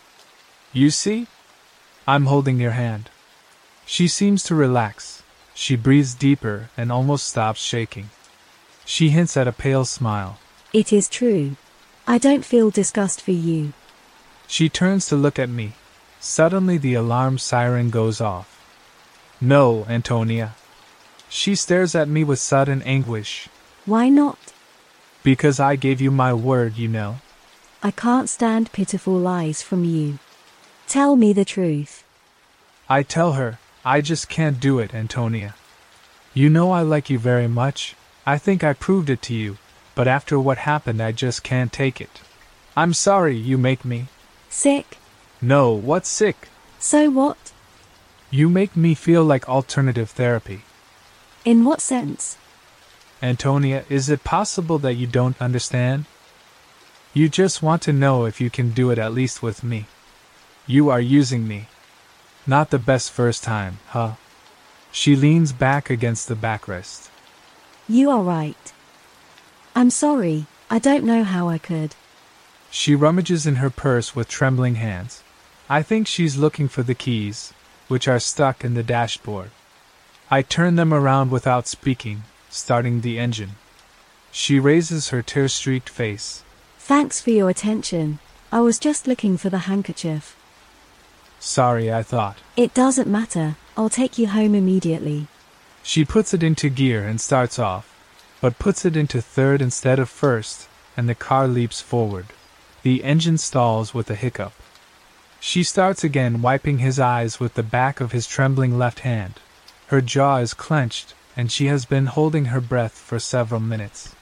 You 0.75 0.91
see? 0.91 1.29
I'm 2.07 2.27
holding 2.27 2.61
your 2.61 2.73
hand. 2.73 3.09
She 3.87 4.09
seems 4.09 4.43
to 4.45 4.55
relax. 4.55 5.23
She 5.55 5.77
breathes 5.77 6.13
deeper 6.15 6.69
and 6.77 6.93
almost 6.93 7.27
stops 7.27 7.61
shaking. 7.61 8.11
She 8.85 9.09
hints 9.09 9.35
at 9.35 9.49
a 9.49 9.61
pale 9.65 9.87
smile. 9.87 10.39
It 10.75 10.93
is 10.93 11.09
true. 11.09 11.57
I 12.07 12.19
don't 12.19 12.45
feel 12.45 12.69
disgust 12.69 13.23
for 13.23 13.33
you. 13.33 13.73
She 14.47 14.69
turns 14.69 15.07
to 15.07 15.17
look 15.17 15.39
at 15.39 15.49
me. 15.49 15.73
Suddenly, 16.21 16.79
the 16.79 16.95
alarm 16.95 17.39
siren 17.39 17.91
goes 17.91 18.21
off. 18.21 18.63
No, 19.41 19.85
Antonia. 19.89 20.55
She 21.29 21.55
stares 21.55 21.95
at 21.95 22.09
me 22.09 22.25
with 22.25 22.39
sudden 22.39 22.83
anguish. 22.83 23.49
Why 23.85 24.09
not? 24.09 24.39
Because 25.23 25.61
I 25.61 25.77
gave 25.77 26.01
you 26.01 26.11
my 26.11 26.33
word, 26.33 26.77
you 26.77 26.89
know. 26.89 27.17
I 27.83 27.91
can't 27.91 28.29
stand 28.29 28.73
pitiful 28.73 29.15
lies 29.15 29.63
from 29.63 29.85
you. 29.85 30.19
Tell 30.89 31.17
me 31.17 31.33
the 31.33 31.45
truth. 31.45 32.05
I 32.89 33.03
tell 33.03 33.33
her, 33.33 33.59
I 33.85 34.01
just 34.01 34.29
can't 34.29 34.61
do 34.61 34.79
it, 34.79 34.95
Antonia. 34.95 35.55
You 36.33 36.49
know 36.49 36.71
I 36.71 36.83
like 36.83 37.11
you 37.11 37.19
very 37.19 37.49
much. 37.49 37.97
I 38.25 38.39
think 38.39 38.65
I 38.65 38.73
proved 38.73 39.11
it 39.11 39.23
to 39.23 39.35
you, 39.35 39.59
but 39.95 40.09
after 40.09 40.39
what 40.39 40.59
happened, 40.59 41.03
I 41.03 41.13
just 41.13 41.43
can't 41.43 41.73
take 41.73 42.01
it. 42.01 42.21
I'm 42.77 42.95
sorry 42.95 43.37
you 43.37 43.59
make 43.59 43.85
me. 43.85 44.07
Sick? 44.49 44.99
No, 45.41 45.73
what's 45.73 46.09
sick? 46.09 46.49
So 46.79 47.11
what? 47.11 47.53
You 48.31 48.49
make 48.49 48.77
me 48.77 48.95
feel 48.95 49.25
like 49.25 49.49
alternative 49.49 50.11
therapy. 50.11 50.63
In 51.45 51.65
what 51.65 51.81
sense? 51.81 52.37
Antonia, 53.23 53.85
is 53.89 54.09
it 54.11 54.25
possible 54.25 54.79
that 54.79 54.95
you 54.95 55.07
don't 55.07 55.41
understand? 55.41 56.05
You 57.15 57.29
just 57.29 57.63
want 57.63 57.83
to 57.83 57.93
know 57.93 58.27
if 58.27 58.41
you 58.41 58.51
can 58.51 58.71
do 58.71 58.91
it 58.91 58.99
at 58.99 59.15
least 59.15 59.43
with 59.43 59.65
me. 59.65 59.87
You 60.67 60.91
are 60.91 61.01
using 61.01 61.49
me. 61.49 61.69
Not 62.47 62.71
the 62.71 62.79
best 62.79 63.11
first 63.11 63.43
time, 63.43 63.79
huh? 63.89 64.13
She 64.93 65.17
leans 65.17 65.53
back 65.53 65.89
against 65.89 66.29
the 66.29 66.35
backrest. 66.35 67.09
You 67.89 68.11
are 68.11 68.23
right. 68.23 68.73
I'm 69.75 69.91
sorry, 69.91 70.47
I 70.69 70.79
don't 70.79 71.05
know 71.05 71.23
how 71.23 71.49
I 71.49 71.59
could. 71.59 71.95
She 72.79 72.95
rummages 72.95 73.47
in 73.47 73.57
her 73.57 73.71
purse 73.71 74.15
with 74.15 74.29
trembling 74.29 74.75
hands. 74.75 75.23
I 75.67 75.83
think 75.83 76.07
she's 76.07 76.37
looking 76.37 76.69
for 76.69 76.83
the 76.83 76.95
keys, 76.95 77.55
which 77.89 78.07
are 78.07 78.21
stuck 78.21 78.65
in 78.67 78.75
the 78.75 78.83
dashboard. 78.83 79.51
I 80.31 80.43
turn 80.43 80.77
them 80.77 80.93
around 80.93 81.31
without 81.31 81.67
speaking, 81.67 82.25
starting 82.51 83.01
the 83.01 83.19
engine. 83.19 83.53
She 84.31 84.61
raises 84.61 85.09
her 85.09 85.23
tear 85.23 85.49
streaked 85.49 85.89
face. 85.89 86.45
Thanks 86.79 87.19
for 87.19 87.31
your 87.31 87.49
attention. 87.49 88.19
I 88.53 88.61
was 88.61 88.79
just 88.79 89.09
looking 89.09 89.39
for 89.39 89.49
the 89.49 89.65
handkerchief. 89.71 90.37
Sorry, 91.41 91.91
I 91.91 92.03
thought. 92.03 92.37
It 92.59 92.75
doesn't 92.75 93.09
matter, 93.09 93.57
I'll 93.75 93.89
take 93.89 94.19
you 94.19 94.29
home 94.29 94.55
immediately. 94.55 95.29
She 95.83 96.05
puts 96.05 96.35
it 96.35 96.43
into 96.43 96.69
gear 96.69 97.09
and 97.09 97.23
starts 97.23 97.59
off, 97.59 97.91
but 98.43 98.59
puts 98.59 98.85
it 98.85 98.99
into 98.99 99.23
third 99.23 99.63
instead 99.63 99.99
of 99.99 100.11
first, 100.11 100.69
and 100.95 101.09
the 101.09 101.15
car 101.15 101.49
leaps 101.49 101.81
forward. 101.81 102.27
The 102.87 103.03
engine 103.03 103.37
stalls 103.37 103.95
with 103.95 104.09
a 104.13 104.15
hiccup. 104.15 104.53
She 105.41 105.65
starts 105.65 106.05
again, 106.05 106.41
wiping 106.41 106.79
his 106.79 107.01
eyes 107.01 107.41
with 107.41 107.55
the 107.55 107.65
back 107.65 108.01
of 108.01 108.13
his 108.13 108.29
trembling 108.29 108.79
left 108.79 109.01
hand. 109.01 109.41
Her 109.89 110.01
jaw 110.01 110.37
is 110.37 110.55
clenched, 110.55 111.13
and 111.37 111.51
she 111.51 111.67
has 111.67 111.85
been 111.85 112.07
holding 112.07 112.45
her 112.45 112.61
breath 112.61 112.93
for 112.93 113.19
several 113.19 113.59
minutes. 113.59 114.15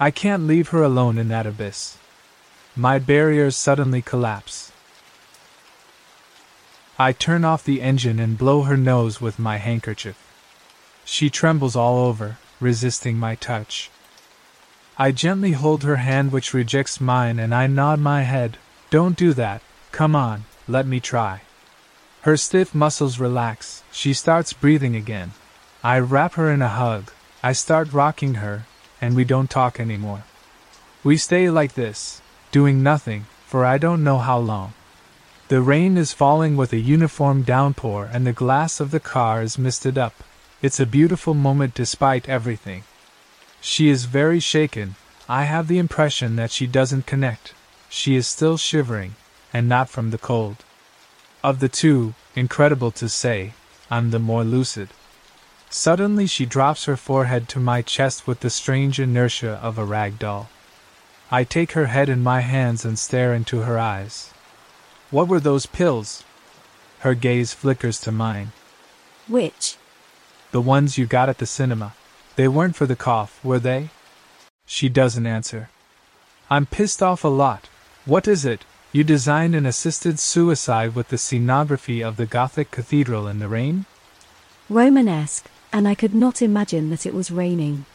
I 0.00 0.10
can't 0.10 0.46
leave 0.46 0.68
her 0.70 0.82
alone 0.82 1.18
in 1.18 1.28
that 1.28 1.46
abyss. 1.46 1.98
My 2.74 2.98
barriers 2.98 3.56
suddenly 3.56 4.00
collapse. 4.00 4.72
I 6.98 7.12
turn 7.12 7.44
off 7.44 7.62
the 7.62 7.82
engine 7.82 8.18
and 8.18 8.38
blow 8.38 8.62
her 8.62 8.78
nose 8.78 9.20
with 9.20 9.38
my 9.38 9.58
handkerchief. 9.58 10.16
She 11.04 11.28
trembles 11.28 11.76
all 11.76 12.06
over, 12.06 12.38
resisting 12.58 13.18
my 13.18 13.34
touch. 13.34 13.90
I 14.98 15.10
gently 15.10 15.52
hold 15.52 15.84
her 15.84 15.96
hand, 15.96 16.32
which 16.32 16.52
rejects 16.52 17.00
mine, 17.00 17.38
and 17.38 17.54
I 17.54 17.66
nod 17.66 17.98
my 17.98 18.22
head. 18.22 18.58
Don't 18.90 19.16
do 19.16 19.32
that, 19.34 19.62
come 19.90 20.14
on, 20.14 20.44
let 20.68 20.86
me 20.86 21.00
try. 21.00 21.42
Her 22.22 22.36
stiff 22.36 22.74
muscles 22.74 23.18
relax, 23.18 23.82
she 23.90 24.12
starts 24.12 24.52
breathing 24.52 24.94
again. 24.94 25.32
I 25.82 25.98
wrap 25.98 26.34
her 26.34 26.50
in 26.50 26.62
a 26.62 26.68
hug, 26.68 27.10
I 27.42 27.52
start 27.52 27.92
rocking 27.92 28.34
her, 28.34 28.66
and 29.00 29.16
we 29.16 29.24
don't 29.24 29.50
talk 29.50 29.80
anymore. 29.80 30.24
We 31.02 31.16
stay 31.16 31.50
like 31.50 31.74
this, 31.74 32.22
doing 32.52 32.82
nothing, 32.82 33.26
for 33.46 33.64
I 33.64 33.78
don't 33.78 34.04
know 34.04 34.18
how 34.18 34.38
long. 34.38 34.74
The 35.48 35.60
rain 35.60 35.96
is 35.96 36.12
falling 36.12 36.56
with 36.56 36.72
a 36.72 36.78
uniform 36.78 37.42
downpour, 37.42 38.08
and 38.12 38.26
the 38.26 38.32
glass 38.32 38.78
of 38.78 38.90
the 38.90 39.00
car 39.00 39.42
is 39.42 39.58
misted 39.58 39.98
up. 39.98 40.22
It's 40.60 40.78
a 40.78 40.86
beautiful 40.86 41.34
moment 41.34 41.74
despite 41.74 42.28
everything. 42.28 42.84
She 43.64 43.88
is 43.88 44.06
very 44.06 44.40
shaken. 44.40 44.96
I 45.28 45.44
have 45.44 45.68
the 45.68 45.78
impression 45.78 46.34
that 46.34 46.50
she 46.50 46.66
doesn't 46.66 47.06
connect. 47.06 47.54
She 47.88 48.16
is 48.16 48.26
still 48.26 48.56
shivering, 48.56 49.14
and 49.52 49.68
not 49.68 49.88
from 49.88 50.10
the 50.10 50.18
cold. 50.18 50.56
Of 51.44 51.60
the 51.60 51.68
two, 51.68 52.14
incredible 52.34 52.90
to 52.90 53.08
say, 53.08 53.52
I'm 53.88 54.10
the 54.10 54.18
more 54.18 54.42
lucid. 54.42 54.88
Suddenly 55.70 56.26
she 56.26 56.44
drops 56.44 56.86
her 56.86 56.96
forehead 56.96 57.48
to 57.50 57.60
my 57.60 57.82
chest 57.82 58.26
with 58.26 58.40
the 58.40 58.50
strange 58.50 58.98
inertia 58.98 59.60
of 59.62 59.78
a 59.78 59.84
rag 59.84 60.18
doll. 60.18 60.50
I 61.30 61.44
take 61.44 61.72
her 61.72 61.86
head 61.86 62.08
in 62.08 62.20
my 62.20 62.40
hands 62.40 62.84
and 62.84 62.98
stare 62.98 63.32
into 63.32 63.60
her 63.60 63.78
eyes. 63.78 64.34
What 65.12 65.28
were 65.28 65.40
those 65.40 65.66
pills? 65.66 66.24
Her 66.98 67.14
gaze 67.14 67.52
flickers 67.52 68.00
to 68.00 68.10
mine. 68.10 68.50
Which? 69.28 69.76
The 70.50 70.60
ones 70.60 70.98
you 70.98 71.06
got 71.06 71.28
at 71.28 71.38
the 71.38 71.46
cinema. 71.46 71.94
They 72.36 72.48
weren't 72.48 72.76
for 72.76 72.86
the 72.86 72.96
cough, 72.96 73.38
were 73.44 73.58
they? 73.58 73.90
She 74.66 74.88
doesn't 74.88 75.26
answer. 75.26 75.68
I'm 76.48 76.66
pissed 76.66 77.02
off 77.02 77.24
a 77.24 77.28
lot. 77.28 77.68
What 78.04 78.26
is 78.26 78.44
it? 78.44 78.64
You 78.90 79.04
designed 79.04 79.54
an 79.54 79.66
assisted 79.66 80.18
suicide 80.18 80.94
with 80.94 81.08
the 81.08 81.16
scenography 81.16 82.06
of 82.06 82.16
the 82.16 82.26
Gothic 82.26 82.70
cathedral 82.70 83.26
in 83.26 83.38
the 83.38 83.48
rain? 83.48 83.86
Romanesque, 84.68 85.50
and 85.72 85.88
I 85.88 85.94
could 85.94 86.14
not 86.14 86.42
imagine 86.42 86.90
that 86.90 87.06
it 87.06 87.14
was 87.14 87.30
raining. 87.30 87.86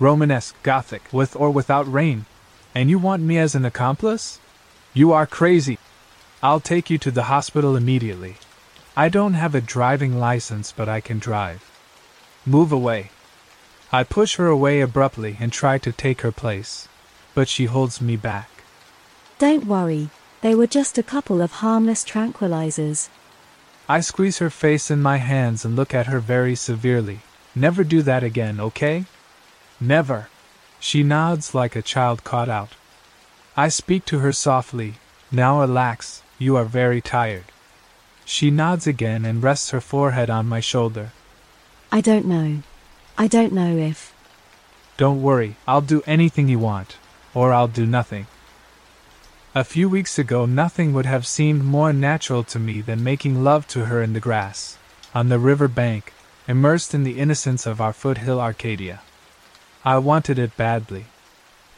Romanesque 0.00 0.60
Gothic, 0.62 1.02
with 1.12 1.34
or 1.36 1.50
without 1.50 1.92
rain. 1.92 2.26
And 2.74 2.90
you 2.90 2.98
want 2.98 3.22
me 3.22 3.38
as 3.38 3.54
an 3.54 3.64
accomplice? 3.64 4.40
You 4.94 5.12
are 5.12 5.26
crazy. 5.26 5.78
I'll 6.42 6.60
take 6.60 6.90
you 6.90 6.98
to 6.98 7.10
the 7.10 7.24
hospital 7.24 7.76
immediately. 7.76 8.36
I 8.96 9.08
don't 9.08 9.34
have 9.34 9.54
a 9.54 9.60
driving 9.60 10.18
license, 10.18 10.72
but 10.72 10.88
I 10.88 11.00
can 11.00 11.18
drive. 11.18 11.62
Move 12.46 12.72
away. 12.72 13.10
I 13.90 14.04
push 14.04 14.36
her 14.36 14.46
away 14.46 14.80
abruptly 14.82 15.38
and 15.40 15.50
try 15.50 15.78
to 15.78 15.92
take 15.92 16.20
her 16.20 16.32
place, 16.32 16.88
but 17.34 17.48
she 17.48 17.64
holds 17.64 18.00
me 18.02 18.16
back. 18.16 18.50
Don't 19.38 19.66
worry, 19.66 20.10
they 20.42 20.54
were 20.54 20.66
just 20.66 20.98
a 20.98 21.02
couple 21.02 21.40
of 21.40 21.52
harmless 21.62 22.04
tranquilizers. 22.04 23.08
I 23.88 24.00
squeeze 24.00 24.38
her 24.38 24.50
face 24.50 24.90
in 24.90 25.00
my 25.00 25.16
hands 25.16 25.64
and 25.64 25.74
look 25.74 25.94
at 25.94 26.06
her 26.06 26.20
very 26.20 26.54
severely. 26.54 27.20
Never 27.54 27.82
do 27.82 28.02
that 28.02 28.22
again, 28.22 28.60
okay? 28.60 29.06
Never. 29.80 30.28
She 30.78 31.02
nods 31.02 31.54
like 31.54 31.74
a 31.74 31.82
child 31.82 32.24
caught 32.24 32.50
out. 32.50 32.72
I 33.56 33.70
speak 33.70 34.04
to 34.06 34.18
her 34.18 34.32
softly. 34.32 34.94
Now 35.32 35.60
relax, 35.60 36.22
you 36.38 36.56
are 36.56 36.64
very 36.64 37.00
tired. 37.00 37.46
She 38.26 38.50
nods 38.50 38.86
again 38.86 39.24
and 39.24 39.42
rests 39.42 39.70
her 39.70 39.80
forehead 39.80 40.28
on 40.28 40.46
my 40.46 40.60
shoulder. 40.60 41.12
I 41.90 42.02
don't 42.02 42.26
know. 42.26 42.62
I 43.20 43.26
don't 43.26 43.52
know 43.52 43.76
if. 43.76 44.14
Don't 44.96 45.20
worry, 45.22 45.56
I'll 45.66 45.80
do 45.80 46.04
anything 46.06 46.48
you 46.48 46.60
want, 46.60 46.98
or 47.34 47.52
I'll 47.52 47.66
do 47.66 47.84
nothing. 47.84 48.28
A 49.56 49.64
few 49.64 49.88
weeks 49.88 50.20
ago, 50.20 50.46
nothing 50.46 50.92
would 50.92 51.06
have 51.06 51.26
seemed 51.26 51.64
more 51.64 51.92
natural 51.92 52.44
to 52.44 52.60
me 52.60 52.80
than 52.80 53.02
making 53.02 53.42
love 53.42 53.66
to 53.68 53.86
her 53.86 54.00
in 54.04 54.12
the 54.12 54.20
grass, 54.20 54.78
on 55.16 55.30
the 55.30 55.40
river 55.40 55.66
bank, 55.66 56.12
immersed 56.46 56.94
in 56.94 57.02
the 57.02 57.18
innocence 57.18 57.66
of 57.66 57.80
our 57.80 57.92
foothill 57.92 58.40
Arcadia. 58.40 59.00
I 59.84 59.98
wanted 59.98 60.38
it 60.38 60.56
badly. 60.56 61.06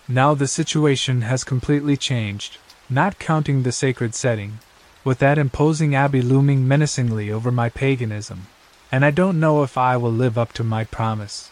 Now 0.06 0.34
the 0.34 0.46
situation 0.46 1.22
has 1.22 1.42
completely 1.42 1.96
changed, 1.96 2.58
not 2.90 3.18
counting 3.18 3.62
the 3.62 3.72
sacred 3.72 4.14
setting, 4.14 4.58
with 5.04 5.20
that 5.20 5.38
imposing 5.38 5.94
abbey 5.94 6.20
looming 6.20 6.68
menacingly 6.68 7.32
over 7.32 7.50
my 7.50 7.70
paganism, 7.70 8.48
and 8.92 9.04
I 9.04 9.10
don't 9.10 9.40
know 9.40 9.62
if 9.62 9.78
I 9.78 9.96
will 9.96 10.12
live 10.12 10.36
up 10.36 10.52
to 10.54 10.64
my 10.64 10.84
promise. 10.84 11.50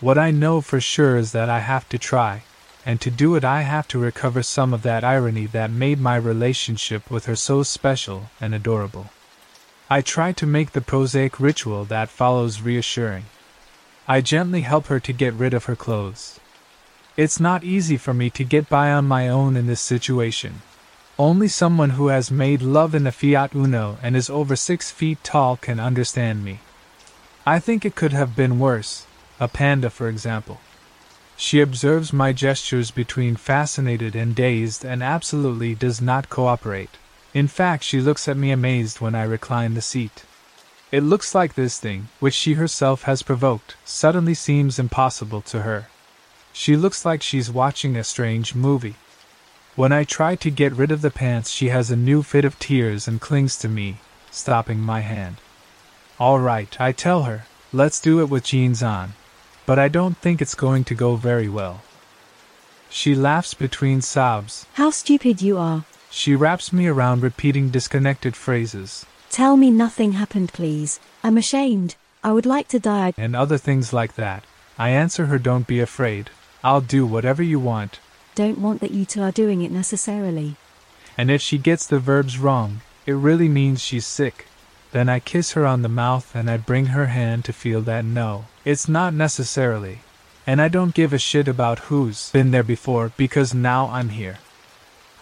What 0.00 0.18
I 0.18 0.30
know 0.30 0.60
for 0.60 0.80
sure 0.80 1.16
is 1.16 1.32
that 1.32 1.48
I 1.50 1.60
have 1.60 1.88
to 1.90 1.98
try, 1.98 2.42
and 2.84 3.00
to 3.00 3.10
do 3.10 3.36
it, 3.36 3.44
I 3.44 3.62
have 3.62 3.86
to 3.88 3.98
recover 3.98 4.42
some 4.42 4.74
of 4.74 4.82
that 4.82 5.04
irony 5.04 5.46
that 5.46 5.70
made 5.70 6.00
my 6.00 6.16
relationship 6.16 7.10
with 7.10 7.26
her 7.26 7.36
so 7.36 7.62
special 7.62 8.30
and 8.40 8.54
adorable. 8.54 9.10
I 9.88 10.00
try 10.00 10.32
to 10.32 10.46
make 10.46 10.72
the 10.72 10.80
prosaic 10.80 11.38
ritual 11.38 11.84
that 11.84 12.08
follows 12.08 12.62
reassuring. 12.62 13.26
I 14.08 14.20
gently 14.20 14.62
help 14.62 14.86
her 14.86 14.98
to 14.98 15.12
get 15.12 15.34
rid 15.34 15.54
of 15.54 15.66
her 15.66 15.76
clothes. 15.76 16.40
It's 17.16 17.38
not 17.38 17.62
easy 17.62 17.98
for 17.98 18.14
me 18.14 18.30
to 18.30 18.42
get 18.42 18.68
by 18.68 18.90
on 18.90 19.06
my 19.06 19.28
own 19.28 19.54
in 19.56 19.66
this 19.66 19.82
situation. 19.82 20.62
Only 21.22 21.46
someone 21.46 21.90
who 21.90 22.08
has 22.08 22.32
made 22.32 22.62
love 22.62 22.96
in 22.96 23.06
a 23.06 23.12
Fiat 23.12 23.54
Uno 23.54 23.96
and 24.02 24.16
is 24.16 24.28
over 24.28 24.56
six 24.56 24.90
feet 24.90 25.22
tall 25.22 25.56
can 25.56 25.78
understand 25.78 26.42
me. 26.44 26.58
I 27.46 27.60
think 27.60 27.84
it 27.84 27.94
could 27.94 28.12
have 28.12 28.34
been 28.34 28.58
worse, 28.58 29.06
a 29.38 29.46
panda, 29.46 29.88
for 29.88 30.08
example. 30.08 30.58
She 31.36 31.60
observes 31.60 32.12
my 32.12 32.32
gestures 32.32 32.90
between 32.90 33.36
fascinated 33.36 34.16
and 34.16 34.34
dazed 34.34 34.84
and 34.84 35.00
absolutely 35.00 35.76
does 35.76 36.00
not 36.00 36.28
cooperate. 36.28 36.98
In 37.32 37.46
fact, 37.46 37.84
she 37.84 38.00
looks 38.00 38.26
at 38.26 38.36
me 38.36 38.50
amazed 38.50 39.00
when 39.00 39.14
I 39.14 39.22
recline 39.22 39.74
the 39.74 39.80
seat. 39.80 40.24
It 40.90 41.04
looks 41.04 41.36
like 41.36 41.54
this 41.54 41.78
thing, 41.78 42.08
which 42.18 42.34
she 42.34 42.54
herself 42.54 43.02
has 43.04 43.22
provoked, 43.22 43.76
suddenly 43.84 44.34
seems 44.34 44.76
impossible 44.76 45.42
to 45.42 45.62
her. 45.62 45.86
She 46.52 46.76
looks 46.76 47.04
like 47.04 47.22
she's 47.22 47.48
watching 47.48 47.96
a 47.96 48.02
strange 48.02 48.56
movie. 48.56 48.96
When 49.74 49.90
I 49.90 50.04
try 50.04 50.36
to 50.36 50.50
get 50.50 50.74
rid 50.74 50.90
of 50.90 51.00
the 51.00 51.10
pants, 51.10 51.48
she 51.48 51.70
has 51.70 51.90
a 51.90 51.96
new 51.96 52.22
fit 52.22 52.44
of 52.44 52.58
tears 52.58 53.08
and 53.08 53.18
clings 53.18 53.56
to 53.58 53.70
me, 53.70 53.96
stopping 54.30 54.78
my 54.80 55.00
hand. 55.00 55.36
All 56.20 56.38
right, 56.38 56.78
I 56.78 56.92
tell 56.92 57.22
her, 57.22 57.46
let's 57.72 57.98
do 57.98 58.20
it 58.20 58.28
with 58.28 58.44
jeans 58.44 58.82
on. 58.82 59.14
But 59.64 59.78
I 59.78 59.88
don't 59.88 60.18
think 60.18 60.42
it's 60.42 60.54
going 60.54 60.84
to 60.84 60.94
go 60.94 61.16
very 61.16 61.48
well. 61.48 61.80
She 62.90 63.14
laughs 63.14 63.54
between 63.54 64.02
sobs. 64.02 64.66
How 64.74 64.90
stupid 64.90 65.40
you 65.40 65.56
are. 65.56 65.86
She 66.10 66.36
wraps 66.36 66.70
me 66.70 66.86
around, 66.86 67.22
repeating 67.22 67.70
disconnected 67.70 68.36
phrases. 68.36 69.06
Tell 69.30 69.56
me 69.56 69.70
nothing 69.70 70.12
happened, 70.12 70.52
please. 70.52 71.00
I'm 71.24 71.38
ashamed. 71.38 71.96
I 72.22 72.32
would 72.32 72.44
like 72.44 72.68
to 72.68 72.78
die. 72.78 73.14
And 73.16 73.34
other 73.34 73.56
things 73.56 73.94
like 73.94 74.16
that. 74.16 74.44
I 74.78 74.90
answer 74.90 75.26
her, 75.26 75.38
Don't 75.38 75.66
be 75.66 75.80
afraid. 75.80 76.28
I'll 76.62 76.82
do 76.82 77.06
whatever 77.06 77.42
you 77.42 77.58
want. 77.58 77.98
Don't 78.34 78.58
want 78.58 78.80
that 78.80 78.92
you 78.92 79.04
two 79.04 79.22
are 79.22 79.30
doing 79.30 79.62
it 79.62 79.70
necessarily. 79.70 80.56
And 81.18 81.30
if 81.30 81.42
she 81.42 81.58
gets 81.58 81.86
the 81.86 81.98
verbs 81.98 82.38
wrong, 82.38 82.80
it 83.04 83.12
really 83.12 83.48
means 83.48 83.82
she's 83.82 84.06
sick. 84.06 84.46
Then 84.92 85.08
I 85.08 85.20
kiss 85.20 85.52
her 85.52 85.66
on 85.66 85.82
the 85.82 85.88
mouth 85.88 86.34
and 86.34 86.50
I 86.50 86.56
bring 86.56 86.86
her 86.86 87.06
hand 87.06 87.44
to 87.46 87.52
feel 87.52 87.82
that 87.82 88.04
no, 88.04 88.46
it's 88.64 88.88
not 88.88 89.12
necessarily. 89.12 90.00
And 90.46 90.60
I 90.60 90.68
don't 90.68 90.94
give 90.94 91.12
a 91.12 91.18
shit 91.18 91.46
about 91.46 91.90
who's 91.90 92.30
been 92.30 92.50
there 92.50 92.62
before 92.62 93.12
because 93.16 93.54
now 93.54 93.88
I'm 93.88 94.10
here. 94.10 94.38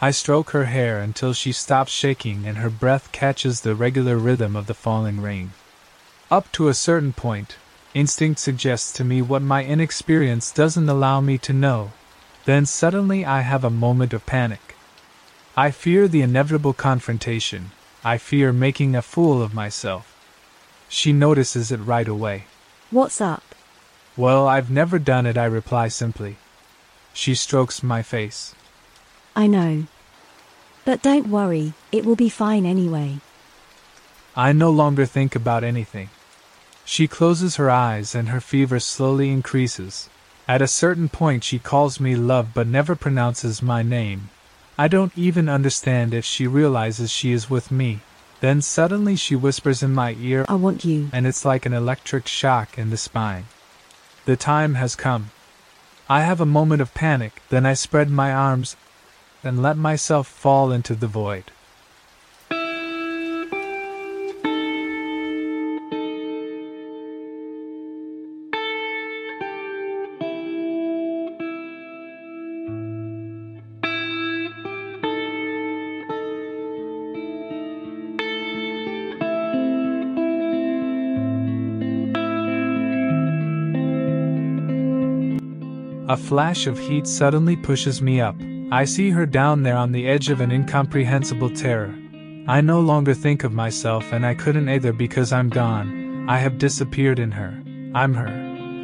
I 0.00 0.12
stroke 0.12 0.50
her 0.50 0.64
hair 0.64 1.00
until 1.00 1.32
she 1.32 1.52
stops 1.52 1.92
shaking 1.92 2.46
and 2.46 2.58
her 2.58 2.70
breath 2.70 3.12
catches 3.12 3.60
the 3.60 3.74
regular 3.74 4.16
rhythm 4.16 4.56
of 4.56 4.66
the 4.66 4.74
falling 4.74 5.20
rain. 5.20 5.50
Up 6.30 6.50
to 6.52 6.68
a 6.68 6.74
certain 6.74 7.12
point, 7.12 7.56
instinct 7.92 8.40
suggests 8.40 8.92
to 8.94 9.04
me 9.04 9.20
what 9.20 9.42
my 9.42 9.64
inexperience 9.64 10.52
doesn't 10.52 10.88
allow 10.88 11.20
me 11.20 11.38
to 11.38 11.52
know. 11.52 11.92
Then 12.50 12.66
suddenly 12.66 13.24
I 13.24 13.42
have 13.42 13.62
a 13.62 13.70
moment 13.70 14.12
of 14.12 14.26
panic. 14.26 14.74
I 15.56 15.70
fear 15.70 16.08
the 16.08 16.22
inevitable 16.22 16.72
confrontation. 16.72 17.70
I 18.02 18.18
fear 18.18 18.52
making 18.52 18.96
a 18.96 19.02
fool 19.02 19.40
of 19.40 19.54
myself. 19.54 20.16
She 20.88 21.12
notices 21.12 21.70
it 21.70 21.76
right 21.76 22.08
away. 22.08 22.46
What's 22.90 23.20
up? 23.20 23.54
Well, 24.16 24.48
I've 24.48 24.68
never 24.68 24.98
done 24.98 25.26
it, 25.26 25.38
I 25.38 25.44
reply 25.44 25.86
simply. 25.86 26.38
She 27.12 27.36
strokes 27.36 27.84
my 27.84 28.02
face. 28.02 28.52
I 29.36 29.46
know. 29.46 29.86
But 30.84 31.02
don't 31.02 31.28
worry, 31.28 31.74
it 31.92 32.04
will 32.04 32.16
be 32.16 32.28
fine 32.28 32.66
anyway. 32.66 33.20
I 34.34 34.50
no 34.52 34.72
longer 34.72 35.06
think 35.06 35.36
about 35.36 35.62
anything. 35.62 36.10
She 36.84 37.06
closes 37.06 37.54
her 37.62 37.70
eyes 37.70 38.12
and 38.12 38.30
her 38.30 38.40
fever 38.40 38.80
slowly 38.80 39.30
increases. 39.30 40.10
At 40.50 40.62
a 40.62 40.66
certain 40.66 41.08
point, 41.08 41.44
she 41.44 41.60
calls 41.60 42.00
me 42.00 42.16
love 42.16 42.48
but 42.54 42.66
never 42.66 42.96
pronounces 42.96 43.62
my 43.62 43.84
name. 43.84 44.30
I 44.76 44.88
don't 44.88 45.16
even 45.16 45.48
understand 45.48 46.12
if 46.12 46.24
she 46.24 46.48
realizes 46.48 47.12
she 47.12 47.30
is 47.30 47.48
with 47.48 47.70
me. 47.70 48.00
Then 48.40 48.60
suddenly 48.60 49.14
she 49.14 49.36
whispers 49.36 49.80
in 49.80 49.94
my 49.94 50.16
ear, 50.18 50.44
I 50.48 50.56
want 50.56 50.84
you. 50.84 51.08
and 51.12 51.24
it's 51.24 51.44
like 51.44 51.66
an 51.66 51.72
electric 51.72 52.26
shock 52.26 52.76
in 52.76 52.90
the 52.90 52.96
spine. 52.96 53.44
The 54.24 54.34
time 54.34 54.74
has 54.74 54.96
come. 54.96 55.30
I 56.08 56.22
have 56.22 56.40
a 56.40 56.56
moment 56.58 56.82
of 56.82 56.94
panic, 56.94 57.42
then 57.50 57.64
I 57.64 57.74
spread 57.74 58.10
my 58.10 58.34
arms 58.34 58.74
and 59.44 59.62
let 59.62 59.76
myself 59.76 60.26
fall 60.26 60.72
into 60.72 60.96
the 60.96 61.06
void. 61.06 61.52
A 86.10 86.16
flash 86.16 86.66
of 86.66 86.76
heat 86.76 87.06
suddenly 87.06 87.54
pushes 87.54 88.02
me 88.02 88.20
up. 88.20 88.34
I 88.72 88.84
see 88.84 89.10
her 89.10 89.26
down 89.26 89.62
there 89.62 89.76
on 89.76 89.92
the 89.92 90.08
edge 90.08 90.28
of 90.28 90.40
an 90.40 90.50
incomprehensible 90.50 91.50
terror. 91.50 91.94
I 92.48 92.60
no 92.62 92.80
longer 92.80 93.14
think 93.14 93.44
of 93.44 93.52
myself, 93.52 94.12
and 94.12 94.26
I 94.26 94.34
couldn't 94.34 94.68
either 94.68 94.92
because 94.92 95.32
I'm 95.32 95.48
gone. 95.48 96.26
I 96.28 96.38
have 96.38 96.58
disappeared 96.58 97.20
in 97.20 97.30
her. 97.30 97.62
I'm 97.94 98.12
her. 98.14 98.26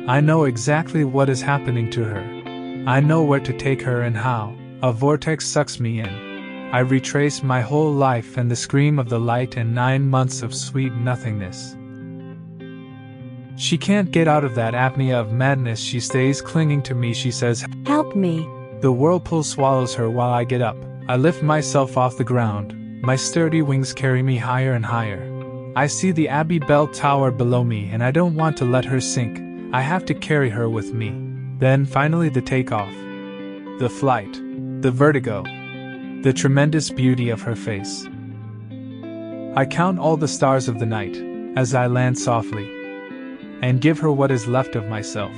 I 0.08 0.20
know 0.20 0.44
exactly 0.44 1.02
what 1.02 1.28
is 1.28 1.42
happening 1.42 1.90
to 1.90 2.04
her. 2.04 2.22
I 2.86 3.00
know 3.00 3.24
where 3.24 3.40
to 3.40 3.58
take 3.58 3.82
her 3.82 4.02
and 4.02 4.16
how. 4.16 4.56
A 4.84 4.92
vortex 4.92 5.48
sucks 5.48 5.80
me 5.80 5.98
in. 5.98 6.70
I 6.72 6.78
retrace 6.78 7.42
my 7.42 7.60
whole 7.60 7.90
life 7.90 8.36
and 8.36 8.48
the 8.48 8.54
scream 8.54 9.00
of 9.00 9.08
the 9.08 9.18
light 9.18 9.56
and 9.56 9.74
nine 9.74 10.08
months 10.08 10.42
of 10.42 10.54
sweet 10.54 10.92
nothingness. 10.92 11.76
She 13.56 13.78
can't 13.78 14.10
get 14.10 14.28
out 14.28 14.44
of 14.44 14.54
that 14.56 14.74
apnea 14.74 15.14
of 15.14 15.32
madness. 15.32 15.80
She 15.80 15.98
stays 15.98 16.42
clinging 16.42 16.82
to 16.82 16.94
me. 16.94 17.14
She 17.14 17.30
says, 17.30 17.64
Help 17.86 18.14
me. 18.14 18.46
The 18.80 18.92
whirlpool 18.92 19.42
swallows 19.42 19.94
her 19.94 20.10
while 20.10 20.30
I 20.30 20.44
get 20.44 20.60
up. 20.60 20.76
I 21.08 21.16
lift 21.16 21.42
myself 21.42 21.96
off 21.96 22.18
the 22.18 22.24
ground. 22.24 22.74
My 23.02 23.16
sturdy 23.16 23.62
wings 23.62 23.94
carry 23.94 24.22
me 24.22 24.36
higher 24.36 24.74
and 24.74 24.84
higher. 24.84 25.32
I 25.74 25.86
see 25.86 26.10
the 26.10 26.28
Abbey 26.28 26.58
Bell 26.58 26.86
Tower 26.86 27.30
below 27.30 27.64
me 27.64 27.88
and 27.90 28.04
I 28.04 28.10
don't 28.10 28.34
want 28.34 28.58
to 28.58 28.66
let 28.66 28.84
her 28.84 29.00
sink. 29.00 29.40
I 29.72 29.80
have 29.80 30.04
to 30.06 30.14
carry 30.14 30.50
her 30.50 30.68
with 30.68 30.92
me. 30.92 31.14
Then 31.58 31.86
finally 31.86 32.28
the 32.28 32.42
takeoff. 32.42 32.92
The 33.78 33.88
flight. 33.88 34.32
The 34.82 34.90
vertigo. 34.90 35.44
The 36.22 36.34
tremendous 36.34 36.90
beauty 36.90 37.30
of 37.30 37.40
her 37.40 37.56
face. 37.56 38.06
I 39.56 39.64
count 39.64 39.98
all 39.98 40.18
the 40.18 40.28
stars 40.28 40.68
of 40.68 40.78
the 40.78 40.86
night 40.86 41.16
as 41.56 41.74
I 41.74 41.86
land 41.86 42.18
softly 42.18 42.75
and 43.62 43.80
give 43.80 43.98
her 43.98 44.10
what 44.10 44.30
is 44.30 44.46
left 44.46 44.76
of 44.76 44.88
myself. 44.88 45.32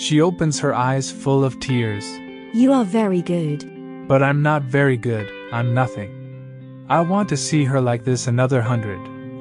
She 0.00 0.20
opens 0.20 0.58
her 0.58 0.74
eyes 0.74 1.10
full 1.10 1.44
of 1.44 1.60
tears. 1.60 2.04
You 2.52 2.72
are 2.72 2.84
very 2.84 3.22
good. 3.22 4.08
But 4.08 4.22
I'm 4.24 4.42
not 4.42 4.62
very 4.62 4.96
good, 4.96 5.30
I'm 5.52 5.72
nothing. 5.72 6.86
I 6.88 7.00
want 7.02 7.28
to 7.28 7.36
see 7.36 7.64
her 7.64 7.80
like 7.80 8.02
this 8.02 8.26
another 8.26 8.60
hundred, 8.60 8.98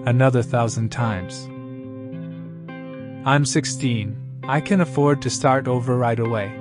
another 0.08 0.44
thousand 0.44 0.90
times. 0.90 1.48
I'm 3.26 3.46
16. 3.46 4.16
I 4.44 4.62
can 4.62 4.82
afford 4.82 5.24
to 5.24 5.30
start 5.30 5.68
over 5.68 5.98
right 5.98 6.20
away. 6.20 6.59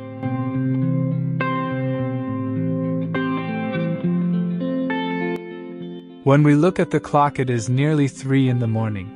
When 6.29 6.43
we 6.43 6.55
look 6.55 6.79
at 6.79 6.91
the 6.91 7.01
clock, 7.01 7.39
it 7.39 7.49
is 7.49 7.71
nearly 7.71 8.07
three 8.07 8.51
in 8.51 8.59
the 8.59 8.67
morning. 8.67 9.09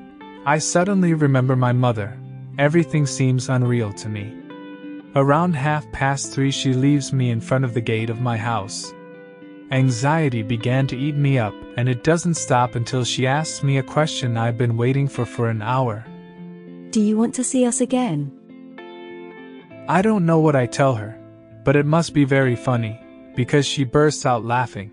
I 0.46 0.57
suddenly 0.57 1.12
remember 1.12 1.55
my 1.55 1.70
mother. 1.70 2.18
Everything 2.59 3.05
seems 3.05 3.51
unreal 3.51 3.92
to 3.92 4.09
me. 4.09 4.35
Around 5.14 5.55
half 5.55 5.85
past 5.92 6.33
three, 6.33 6.51
she 6.51 6.72
leaves 6.72 7.12
me 7.12 7.29
in 7.29 7.38
front 7.38 7.66
of 7.66 7.75
the 7.75 7.83
gate 7.83 8.09
of 8.09 8.22
my 8.22 8.38
house. 8.38 8.94
Anxiety 9.70 10.42
began 10.42 10.87
to 10.87 10.96
eat 10.96 11.14
me 11.14 11.38
up, 11.38 11.53
and 11.77 11.87
it 11.87 12.03
doesn't 12.03 12.38
stop 12.46 12.77
until 12.77 13.05
she 13.05 13.27
asks 13.27 13.62
me 13.62 13.77
a 13.77 13.83
question 13.83 14.38
I've 14.38 14.57
been 14.57 14.79
waiting 14.79 15.07
for 15.07 15.27
for 15.27 15.51
an 15.51 15.61
hour. 15.61 16.07
Do 16.92 17.03
you 17.03 17.18
want 17.18 17.35
to 17.35 17.44
see 17.44 17.66
us 17.66 17.83
again? 17.83 18.33
I 19.87 20.01
don't 20.01 20.25
know 20.25 20.38
what 20.38 20.57
I 20.57 20.64
tell 20.64 20.94
her, 20.94 21.14
but 21.62 21.77
it 21.77 21.85
must 21.85 22.14
be 22.14 22.25
very 22.25 22.57
funny, 22.57 22.98
because 23.37 23.66
she 23.66 23.85
bursts 23.85 24.25
out 24.25 24.46
laughing. 24.46 24.92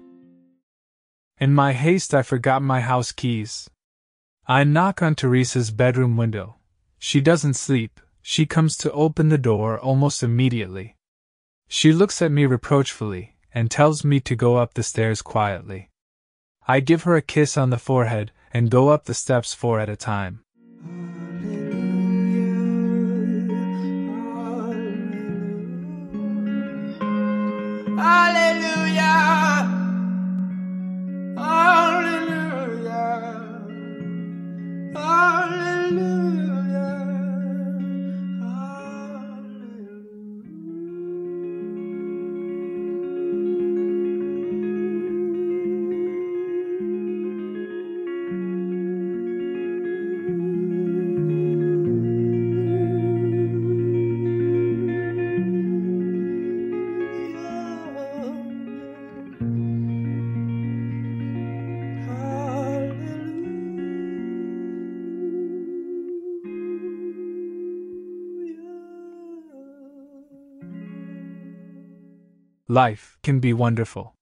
In 1.40 1.54
my 1.56 1.72
haste, 1.72 2.14
I 2.14 2.22
forgot 2.22 2.62
my 2.62 2.82
house 2.82 3.14
keys. 3.14 3.70
I 4.46 4.66
knock 4.66 5.02
on 5.02 5.16
Teresa's 5.16 5.72
bedroom 5.72 6.18
window. 6.18 6.58
She 6.98 7.22
doesn't 7.22 7.54
sleep, 7.54 8.02
she 8.22 8.46
comes 8.46 8.76
to 8.78 8.92
open 8.92 9.30
the 9.30 9.38
door 9.38 9.80
almost 9.80 10.22
immediately. 10.22 10.98
She 11.70 11.94
looks 11.94 12.22
at 12.22 12.34
me 12.34 12.46
reproachfully 12.46 13.38
and 13.54 13.72
tells 13.72 14.04
me 14.04 14.20
to 14.20 14.36
go 14.36 14.58
up 14.58 14.74
the 14.74 14.84
stairs 14.84 15.22
quietly. 15.22 15.90
I 16.68 16.82
give 16.82 17.04
her 17.04 17.16
a 17.16 17.22
kiss 17.22 17.56
on 17.58 17.70
the 17.70 17.78
forehead 17.78 18.34
and 18.52 18.70
go 18.70 18.90
up 18.90 19.06
the 19.06 19.14
steps 19.14 19.54
four 19.54 19.80
at 19.80 19.88
a 19.88 19.96
time. 19.96 20.42
Hallelujah. 27.98 28.00
Hallelujah. 28.02 29.39
Life 72.72 73.18
can 73.24 73.40
be 73.40 73.52
wonderful. 73.52 74.14